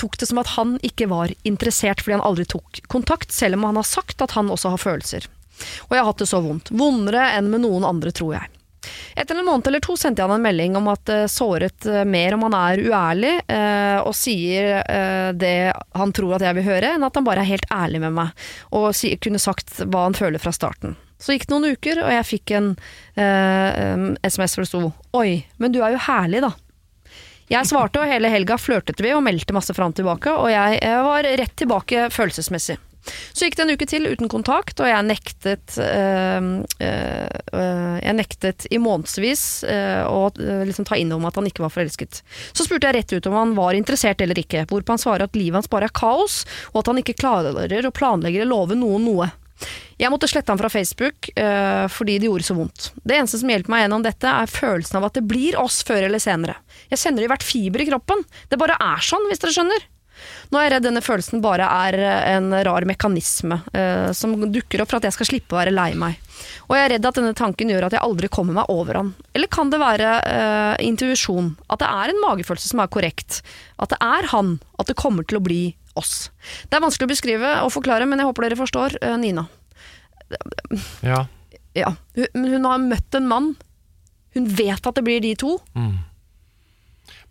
[0.00, 3.68] tok det som at han ikke var interessert fordi han aldri tok kontakt, selv om
[3.68, 5.28] han har sagt at han også har følelser.
[5.88, 6.72] Og jeg har hatt det så vondt.
[6.72, 8.59] Vondere enn med noen andre, tror jeg.
[9.16, 12.06] Etter en måned eller to sendte jeg han en melding om at det såret eh,
[12.08, 16.68] mer om han er uærlig eh, og sier eh, det han tror at jeg vil
[16.70, 20.16] høre, enn at han bare er helt ærlig med meg og kunne sagt hva han
[20.16, 20.96] føler fra starten.
[21.20, 22.72] Så gikk det noen uker, og jeg fikk en
[23.20, 26.54] eh, SMS hvor det sto 'Oi, men du er jo herlig, da'.
[27.50, 31.26] Jeg svarte, og hele helga flørtet vi og meldte masse fram tilbake, og jeg var
[31.26, 32.78] rett tilbake følelsesmessig.
[33.32, 36.48] Så gikk det en uke til uten kontakt, og jeg nektet øh,
[36.82, 40.30] øh, Jeg nektet i månedsvis øh, å
[40.68, 42.22] liksom ta inn meg at han ikke var forelsket.
[42.52, 45.38] Så spurte jeg rett ut om han var interessert eller ikke, hvorpå han svarer at
[45.38, 49.06] livet hans bare er kaos, og at han ikke klarer å planlegge eller love noen
[49.08, 49.30] noe.
[50.00, 52.90] Jeg måtte slette han fra Facebook øh, fordi det gjorde så vondt.
[53.04, 56.06] Det eneste som hjelper meg gjennom dette, er følelsen av at det blir oss før
[56.08, 56.56] eller senere.
[56.88, 58.24] Jeg kjenner det i hvert fiber i kroppen.
[58.48, 59.88] Det bare er sånn, hvis dere skjønner.
[60.50, 64.82] Nå er jeg redd denne følelsen bare er eh, en rar mekanisme eh, som dukker
[64.82, 66.18] opp for at jeg skal slippe å være lei meg.
[66.68, 69.12] Og jeg er redd at denne tanken gjør at jeg aldri kommer meg over han.
[69.36, 71.52] Eller kan det være eh, intuisjon?
[71.68, 73.40] At det er en magefølelse som er korrekt?
[73.78, 74.56] At det er han?
[74.80, 75.62] At det kommer til å bli
[75.98, 76.30] oss?
[76.70, 78.98] Det er vanskelig å beskrive og forklare, men jeg håper dere forstår.
[79.02, 79.46] Eh, Nina.
[81.02, 81.24] Ja.
[81.74, 81.94] Ja.
[82.16, 83.50] Hun, hun har møtt en mann.
[84.34, 85.98] Hun vet at det blir de to, Mm.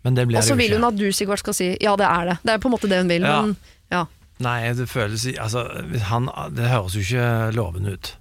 [0.04, 2.24] Men det blir og så vil hun at du Sigvart skal si ja, det er
[2.30, 2.38] det.
[2.42, 3.42] Det er på en måte det hun vil, Ja.
[3.42, 3.56] men
[3.92, 4.06] ja.
[4.40, 5.66] Nei, det føles altså,
[6.08, 8.14] han, Det høres jo ikke lovende ut.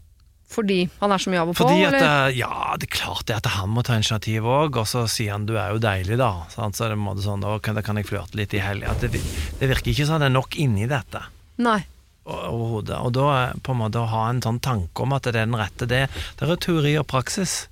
[0.50, 2.06] Fordi han er så mye av og på, Fordi at eller?
[2.32, 5.32] eh, Ja, det er klart det at han må ta initiativ òg, og så sier
[5.32, 6.44] han 'du er jo deilig', da.
[6.50, 8.96] Så er det måte sånn, da kan, da kan jeg flørte litt i helga.
[9.00, 11.22] Det, det virker ikke som det er nok inni dette.
[11.60, 11.86] Nei.
[12.26, 12.98] Overhodet.
[13.00, 15.46] Og da eh, på en måte å ha en sånn tanke om at det er
[15.46, 16.10] den rette, det,
[16.40, 17.70] det er teori og praksis.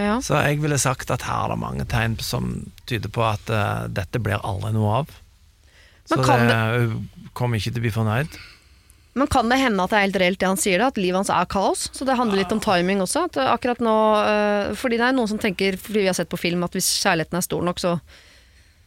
[0.00, 0.18] Ja.
[0.24, 2.56] Så jeg ville sagt at her er det mange tegn som
[2.88, 5.14] tyder på at uh, dette blir aldri noe av.
[6.04, 8.36] Så Men så det, hun kommer ikke til å bli fornøyd.
[9.14, 11.20] Men kan det hende at det er helt reelt det han sier, da, at livet
[11.20, 11.86] hans er kaos?
[11.94, 13.28] Så det handler litt om timing også?
[13.28, 16.32] At eh, akkurat nå uh, Fordi det er noen som tenker, fordi vi har sett
[16.32, 17.98] på film, at hvis kjærligheten er stor nok, så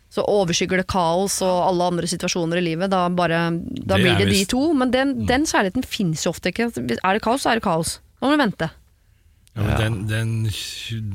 [0.07, 2.91] så overskygger det kaos og alle andre situasjoner i livet.
[2.93, 4.61] Da, bare, da Det blir det de to.
[4.77, 6.69] Men den, den kjærligheten fins jo ofte ikke.
[6.79, 7.97] Er det kaos, så er det kaos.
[8.15, 8.69] Da må du vente.
[9.57, 10.31] Ja, men den, den,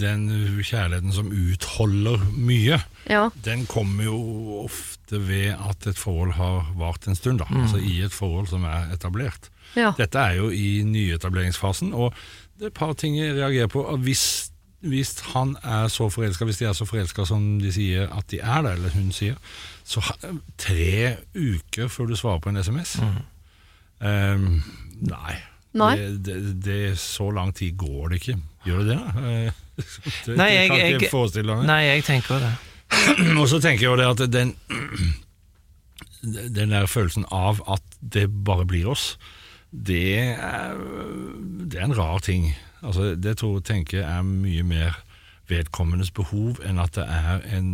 [0.01, 0.23] den
[0.67, 3.29] kjærligheten som utholder mye, Ja.
[3.45, 4.17] den kommer jo
[4.65, 7.39] ofte ved at et forhold har vart en stund.
[7.39, 9.51] da, Altså i et forhold som er etablert.
[9.77, 9.93] ja.
[9.99, 12.15] Dette er jo i nyetableringsfasen, og
[12.59, 13.85] det er et par ting jeg reagerer på.
[13.95, 18.11] at Hvis, hvis han er så forelska, hvis de er så forelska som de sier
[18.19, 19.35] at de er det, eller hun sier,
[19.85, 20.03] så
[20.59, 24.07] tre uker før du svarer på en SMS mm.
[24.07, 24.63] um,
[25.01, 25.35] Nei.
[25.97, 28.35] Det, det, det, så lang tid går det ikke.
[28.67, 28.99] Gjør det det?
[29.23, 29.53] Eh,
[30.27, 31.67] det, Nei, jeg- kan ikke jeg- jeg forestille meg.
[31.71, 32.53] Nei, jeg tenker det.
[33.41, 34.55] Og så tenker jeg jo det at den
[36.23, 37.83] Den der følelsen av at
[38.15, 39.17] det bare blir oss,
[39.73, 40.77] det er,
[41.67, 42.53] det er en rar ting.
[42.83, 45.01] Altså, det tror jeg tenker er mye mer
[45.51, 47.73] vedkommendes behov enn at det er en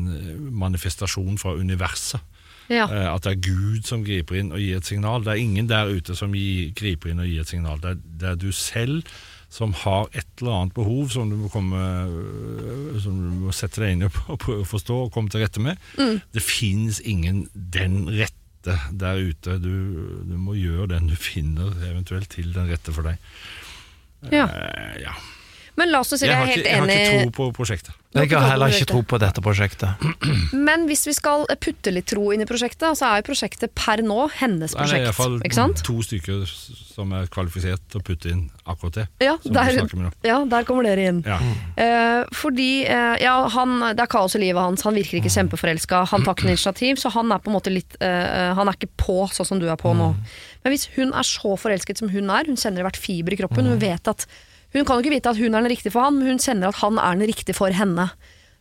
[0.57, 2.23] manifestasjon fra universet.
[2.69, 2.85] Ja.
[2.87, 5.25] Eh, At det er Gud som griper inn og gir et signal.
[5.25, 7.81] Det er ingen der ute som gir, griper inn og gir et signal.
[7.83, 9.03] Det er, det er du selv
[9.49, 13.81] som har et eller annet behov som du må, komme, øh, som du må sette
[13.81, 15.81] deg inn i og forstå og komme til rette med.
[15.97, 19.57] Det finnes ingen den rette der ute.
[19.63, 19.73] Du,
[20.29, 23.17] du må gjøre den du finner eventuelt til den rette for deg.
[24.35, 24.45] Ja.
[24.51, 25.15] Uh, ja.
[25.79, 27.97] Men la oss si jeg, Jeg, er helt ikke, jeg har ikke tro på prosjektet.
[28.17, 30.07] Jeg har heller ikke tro på dette prosjektet.
[30.69, 34.03] Men hvis vi skal putte litt tro inn i prosjektet, så er jo prosjektet per
[34.03, 35.47] nå hennes er det er iallfall prosjekt.
[35.47, 35.83] Ikke sant?
[35.87, 39.05] to stykker som er kvalifisert til å putte inn akkurat det.
[39.23, 39.79] Ja, der,
[40.27, 41.21] ja, der kommer dere inn.
[41.29, 41.39] Ja.
[41.79, 46.03] Eh, fordi eh, ja, han, det er kaos i livet hans, han virker ikke kjempeforelska,
[46.11, 48.79] han tar ikke noe initiativ, så han er på en måte litt eh, Han er
[48.79, 50.11] ikke på sånn som du er på nå.
[50.65, 53.69] Men hvis hun er så forelsket som hun er, hun kjenner hvert fiber i kroppen,
[53.69, 54.27] hun vet at
[54.75, 56.73] Hun kan jo ikke vite at hun er den riktige for han, men hun kjenner
[56.73, 58.11] at han er den riktige for henne.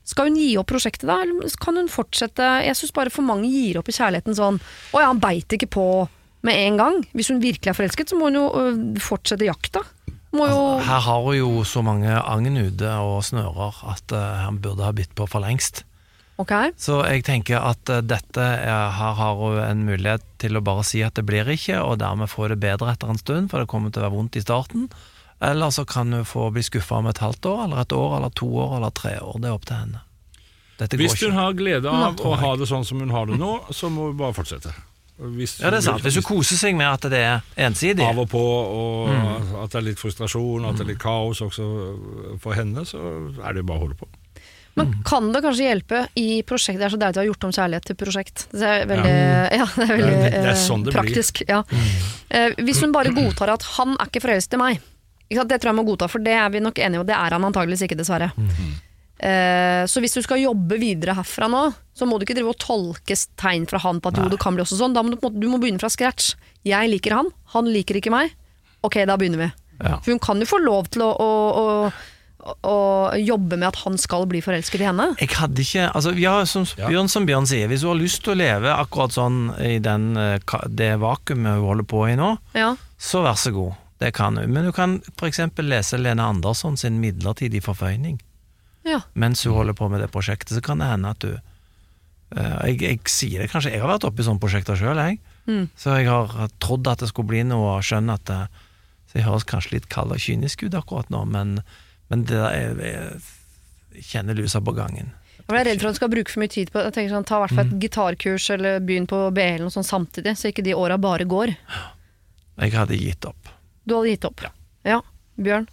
[0.08, 2.46] Skal hun gi opp prosjektet da, eller kan hun fortsette?
[2.64, 4.60] Jeg syns bare for mange gir opp i kjærligheten sånn
[4.96, 5.88] Å ja, han beit ikke på
[6.48, 7.02] med en gang.
[7.18, 8.46] Hvis hun virkelig er forelsket, så må hun jo
[9.04, 9.84] fortsette jakta.
[10.36, 14.62] Må jo Her har hun jo så mange agn ute og snører at uh, han
[14.64, 15.84] burde ha bitt på for lengst.
[16.38, 16.54] Ok.
[16.78, 20.86] Så jeg tenker at uh, dette er, her har hun en mulighet til å bare
[20.88, 23.72] si at det blir ikke, og dermed få det bedre etter en stund, for det
[23.72, 24.88] kommer til å være vondt i starten.
[25.42, 28.30] Eller så kan hun få bli skuffa om et halvt år, eller et år, eller
[28.34, 29.36] to år, eller tre år.
[29.40, 30.02] Det er opp til henne.
[30.80, 31.38] Dette går Hvis hun ikke.
[31.38, 34.18] har glede av å ha det sånn som hun har det nå, så må hun
[34.18, 34.74] bare fortsette.
[35.18, 36.04] Hvis Ja, det er sant.
[36.06, 39.64] Hvis hun koser seg med at det er ensidig, av og på, og Mm.
[39.64, 42.98] at det er litt frustrasjon, at det er litt kaos også for henne, så
[43.44, 44.08] er det jo bare å holde på.
[44.78, 46.78] Men kan det kanskje hjelpe i prosjektet?
[46.78, 48.46] Det er så deilig å ha gjort om kjærlighet til prosjekt.
[48.52, 49.16] Det er veldig,
[49.58, 49.66] ja.
[49.74, 51.42] det er veldig Det er- det er eh, sånn det praktisk.
[51.50, 51.64] Ja.
[51.64, 52.54] Mm.
[52.62, 54.80] hvis hun bare godtar at han er ikke forelsket i meg?
[55.30, 57.48] Det tror jeg må godta, for det er vi nok enige om, det er han
[57.48, 58.32] antageligvis ikke, dessverre.
[59.18, 61.64] Eh, så hvis du skal jobbe videre herfra nå,
[61.98, 64.54] så må du ikke drive og tolke tegn fra han på at jo, det kan
[64.56, 64.94] bli også sånn.
[64.94, 66.36] Da må du, du må begynne fra scratch.
[66.68, 68.36] Jeg liker han, han liker ikke meg.
[68.86, 69.50] Ok, da begynner vi.
[69.82, 69.98] Ja.
[70.06, 71.26] For hun kan jo få lov til å, å,
[71.58, 72.76] å, å
[73.18, 75.10] jobbe med at han skal bli forelsket i henne.
[75.22, 78.36] Jeg hadde ikke altså, ja, som, Bjørn, som Bjørn sier, hvis hun har lyst til
[78.36, 80.38] å leve akkurat sånn i den, eh,
[80.70, 82.76] det vakuumet hun holder på i nå, Ja.
[83.02, 83.74] så vær så god.
[83.98, 84.54] Det kan hun.
[84.54, 85.40] Men du kan f.eks.
[85.58, 88.20] lese Lene Andersson sin 'Midlertidig forføyning'.
[88.86, 89.02] ja.
[89.14, 92.82] Mens hun holder på med det prosjektet, så kan det hende at du uh, jeg,
[92.82, 95.20] jeg sier det kanskje, jeg har vært oppe i sånne prosjekter sjøl, jeg.
[95.48, 95.68] Mm.
[95.76, 98.66] Så jeg har trodd at det skulle bli noe, og skjønner at det,
[99.08, 101.60] så jeg høres kanskje litt kald og kynisk ut akkurat nå, men,
[102.12, 105.14] men det er, jeg, kjenner lusa på gangen.
[105.48, 107.26] Jeg er redd for at du skal bruke for mye tid på Jeg tenker sånn,
[107.28, 110.66] Ta i hvert fall et gitarkurs eller begynn på BL noe sånt samtidig, så ikke
[110.66, 111.54] de åra bare går.
[112.58, 113.54] Jeg hadde gitt opp.
[113.88, 114.44] Du hadde gitt opp.
[114.88, 115.00] Ja.
[115.38, 115.68] Bjørn?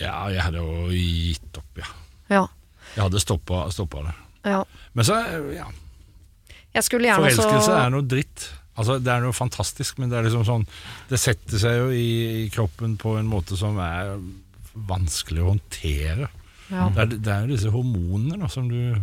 [0.00, 1.88] Ja, jeg hadde jo gitt opp, ja.
[2.32, 2.42] Ja.
[2.94, 3.66] Jeg hadde stoppa,
[4.06, 4.14] det.
[4.48, 4.62] ja.
[4.92, 5.16] Men så,
[5.54, 5.66] ja,
[6.84, 7.30] skulle gjerne
[7.78, 8.48] er noe dritt.
[8.72, 10.62] Altså, det er noe fantastisk, men det er liksom sånn
[11.10, 12.06] Det setter seg jo i,
[12.40, 14.14] i kroppen på en måte som er
[14.72, 16.30] vanskelig å håndtere.
[16.72, 16.86] ja.
[16.94, 18.96] Det er, det er jo disse hormonene da, som du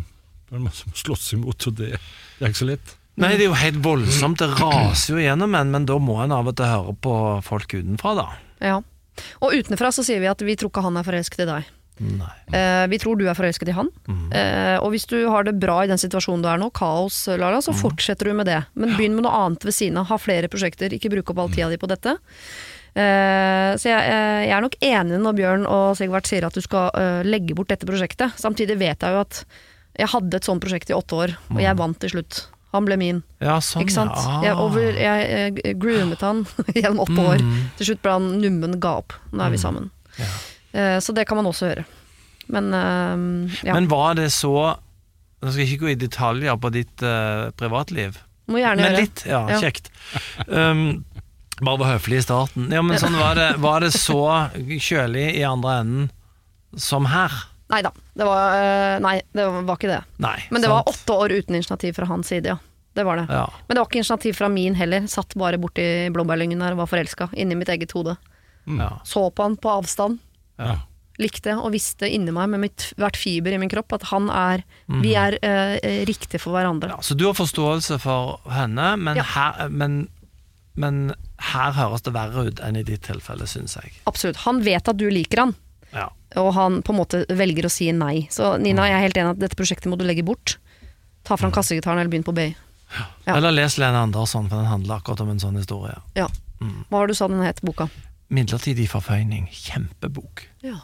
[0.97, 2.95] slåss imot, og det, det er ikke så lett.
[3.20, 6.32] Nei, det er jo helt voldsomt, det raser jo gjennom en, men da må en
[6.36, 8.30] av og til høre på folk utenfra, da.
[8.72, 8.80] ja.
[9.43, 11.72] Og utenfra så sier vi at vi tror ikke han er forelsket i deg.
[12.55, 13.89] Eh, vi tror du er forelsket i han.
[14.32, 17.59] Eh, og hvis du har det bra i den situasjonen du er nå, kaos, Lara,
[17.59, 18.61] så fortsetter du med det.
[18.80, 20.07] Men begynn med noe annet ved siden av.
[20.13, 22.15] Ha flere prosjekter, ikke bruke opp all tida di på dette.
[22.95, 26.63] Eh, så jeg, eh, jeg er nok enig når Bjørn og Sigvart sier at du
[26.63, 28.39] skal eh, legge bort dette prosjektet.
[28.39, 29.43] Samtidig vet jeg jo at
[29.99, 32.45] jeg hadde et sånt prosjekt i åtte år, og jeg vant til slutt.
[32.72, 33.24] Han ble min.
[33.41, 34.13] Ja, sånn, Ikke sant?
[34.20, 34.41] ja.
[34.49, 36.43] Jeg, over, jeg, jeg groomet han
[36.78, 37.41] gjennom åtte år.
[37.80, 39.15] Til slutt ble han nummen ga opp.
[39.34, 39.88] Nå er vi sammen.
[40.20, 40.28] Ja.
[40.78, 41.86] Eh, så det kan man også høre.
[42.53, 43.74] Men eh, ja.
[43.78, 44.53] Men var det så
[45.39, 48.17] Nå skal jeg ikke gå i detaljer på ditt eh, privatliv,
[48.51, 49.03] Må gjerne men gjøre.
[49.05, 49.59] litt, ja, Ja.
[49.61, 49.86] kjekt.
[50.51, 51.05] Um,
[51.63, 52.65] bare var høflig i starten.
[52.76, 54.20] Ja, men sånn var det, var det så
[54.89, 56.09] kjølig i andre enden
[56.76, 57.32] som her?
[57.70, 57.91] Nei da.
[58.17, 59.99] Det var, eh, nei, det var ikke det.
[60.17, 60.38] Nei.
[60.49, 62.57] Men det var åtte år uten initiativ fra hans side, ja.
[62.97, 63.28] Det var det.
[63.30, 63.45] Ja.
[63.67, 65.05] Men det var ikke initiativ fra min heller.
[65.07, 67.30] Satt bare borti blåbærlyngen der og var forelska.
[67.38, 68.17] Inni mitt eget hode.
[68.65, 68.89] Ja.
[69.05, 70.17] Så på han på avstand.
[70.57, 70.80] Ja.
[71.20, 74.63] Likte og visste inni meg med mitt, hvert fiber i min kropp at han er
[74.89, 75.01] Mhm.
[75.03, 76.89] Vi er eh, riktig for hverandre.
[76.89, 79.24] Ja, så du har forståelse for henne, men, Ja.
[79.24, 80.07] her, men,
[80.76, 83.91] men her høres det verre ut enn i ditt tilfelle, syns jeg.
[84.07, 84.38] Absolutt.
[84.47, 85.55] Han vet at du liker han,
[85.93, 86.09] Ja.
[86.38, 88.27] Og han på en måte velger å si nei.
[88.34, 90.57] Så Nina, jeg er helt enig at dette prosjektet må du legge bort.
[91.25, 92.51] Ta fram kassegitaren eller begynn på BI.
[93.25, 93.36] Ja.
[93.36, 95.97] Eller les Lene Andersson, for den handler akkurat om en sånn historie.
[96.17, 96.30] Ja.
[96.59, 97.88] Hva har du sa den het, boka?
[98.34, 99.47] Midlertidig forføyning.
[99.53, 100.45] Kjempebok.
[100.65, 100.82] Ja.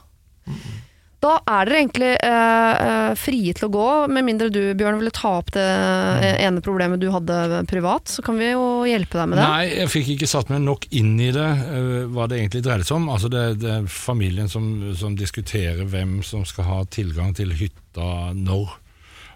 [1.26, 5.14] Da er dere egentlig eh, eh, frie til å gå, med mindre du, Bjørn, ville
[5.16, 8.12] ta opp det eh, ene problemet du hadde privat.
[8.14, 9.48] Så kan vi jo hjelpe deg med det.
[9.50, 12.86] Nei, jeg fikk ikke satt meg nok inn i det, eh, hva det egentlig dreide
[12.86, 13.10] seg om.
[13.16, 14.70] Altså det, det er familien som,
[15.00, 18.78] som diskuterer hvem som skal ha tilgang til hytta når,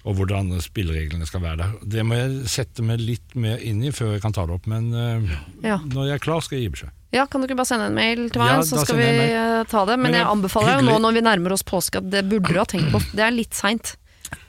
[0.08, 1.74] og hvordan spillereglene skal være der.
[1.98, 4.70] Det må jeg sette meg litt mer inn i før jeg kan ta det opp,
[4.70, 5.36] men eh,
[5.66, 5.82] Ja.
[5.84, 6.96] når jeg er klar, skal jeg gi beskjed.
[7.12, 9.64] Ja, Kan du ikke bare sende en mail til meg, Ja, så skal vi eh,
[9.70, 9.96] ta det.
[9.98, 12.54] Men Men jeg er anbefaler jo nå når vi nærmer oss påske, at det burde
[12.54, 13.02] du ha tenkt på.
[13.18, 13.96] Det er litt seint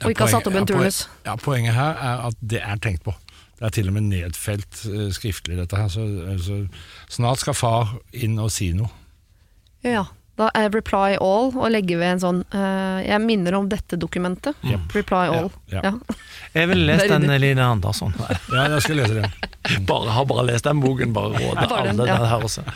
[0.03, 1.07] Og ikke ha satt opp en turnus.
[1.25, 3.15] Ja, Poenget her er at det er tenkt på.
[3.57, 5.89] Det er til og med nedfelt eh, skriftlig, dette her.
[5.89, 6.05] Så,
[6.41, 6.61] så
[7.09, 8.89] snart skal far inn og si noe.
[9.85, 10.05] Ja,
[10.39, 14.55] da er reply all, og legge ved en sånn uh, Jeg minner om dette dokumentet.
[14.95, 15.51] Reply all.
[15.69, 15.91] Ja, Ja.
[15.91, 16.15] ja.
[16.53, 18.13] Jeg ville lest den Line Andersson.
[18.51, 19.31] Ja, jeg skal lese den.
[19.85, 22.17] Bare, har bare lest den boken, bare råder Bare den, alle ja.
[22.17, 22.63] den her også.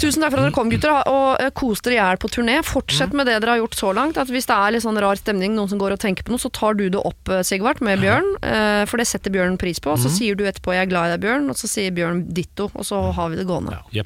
[0.00, 2.56] Tusen takk for at dere kom, gutter, og eh, kos dere i hjel på turné.
[2.66, 4.18] Fortsett med det dere har gjort så langt.
[4.20, 6.42] At Hvis det er litt sånn rar stemning, noen som går og tenker på noe,
[6.42, 8.28] så tar du det opp, eh, Sigvart, med Bjørn.
[8.42, 9.94] eh, For det setter Bjørn pris på.
[10.00, 12.70] Så sier du etterpå 'jeg er glad i deg, Bjørn', og så sier Bjørn ditto.
[12.74, 13.78] Og så har vi det gående.
[13.92, 14.02] Ja.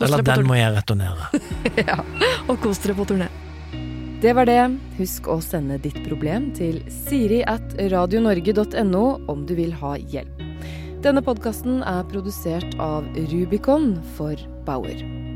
[0.00, 1.30] Eller den må jeg returnere.
[1.80, 2.00] Ja.
[2.48, 3.30] Og kos dere på turné.
[4.20, 4.60] Det var det.
[4.98, 10.44] Husk å sende ditt problem til siri at radionorge.no om du vil ha hjelp.
[11.00, 14.36] Denne podkasten er produsert av Rubicon for
[14.66, 15.29] Bauer.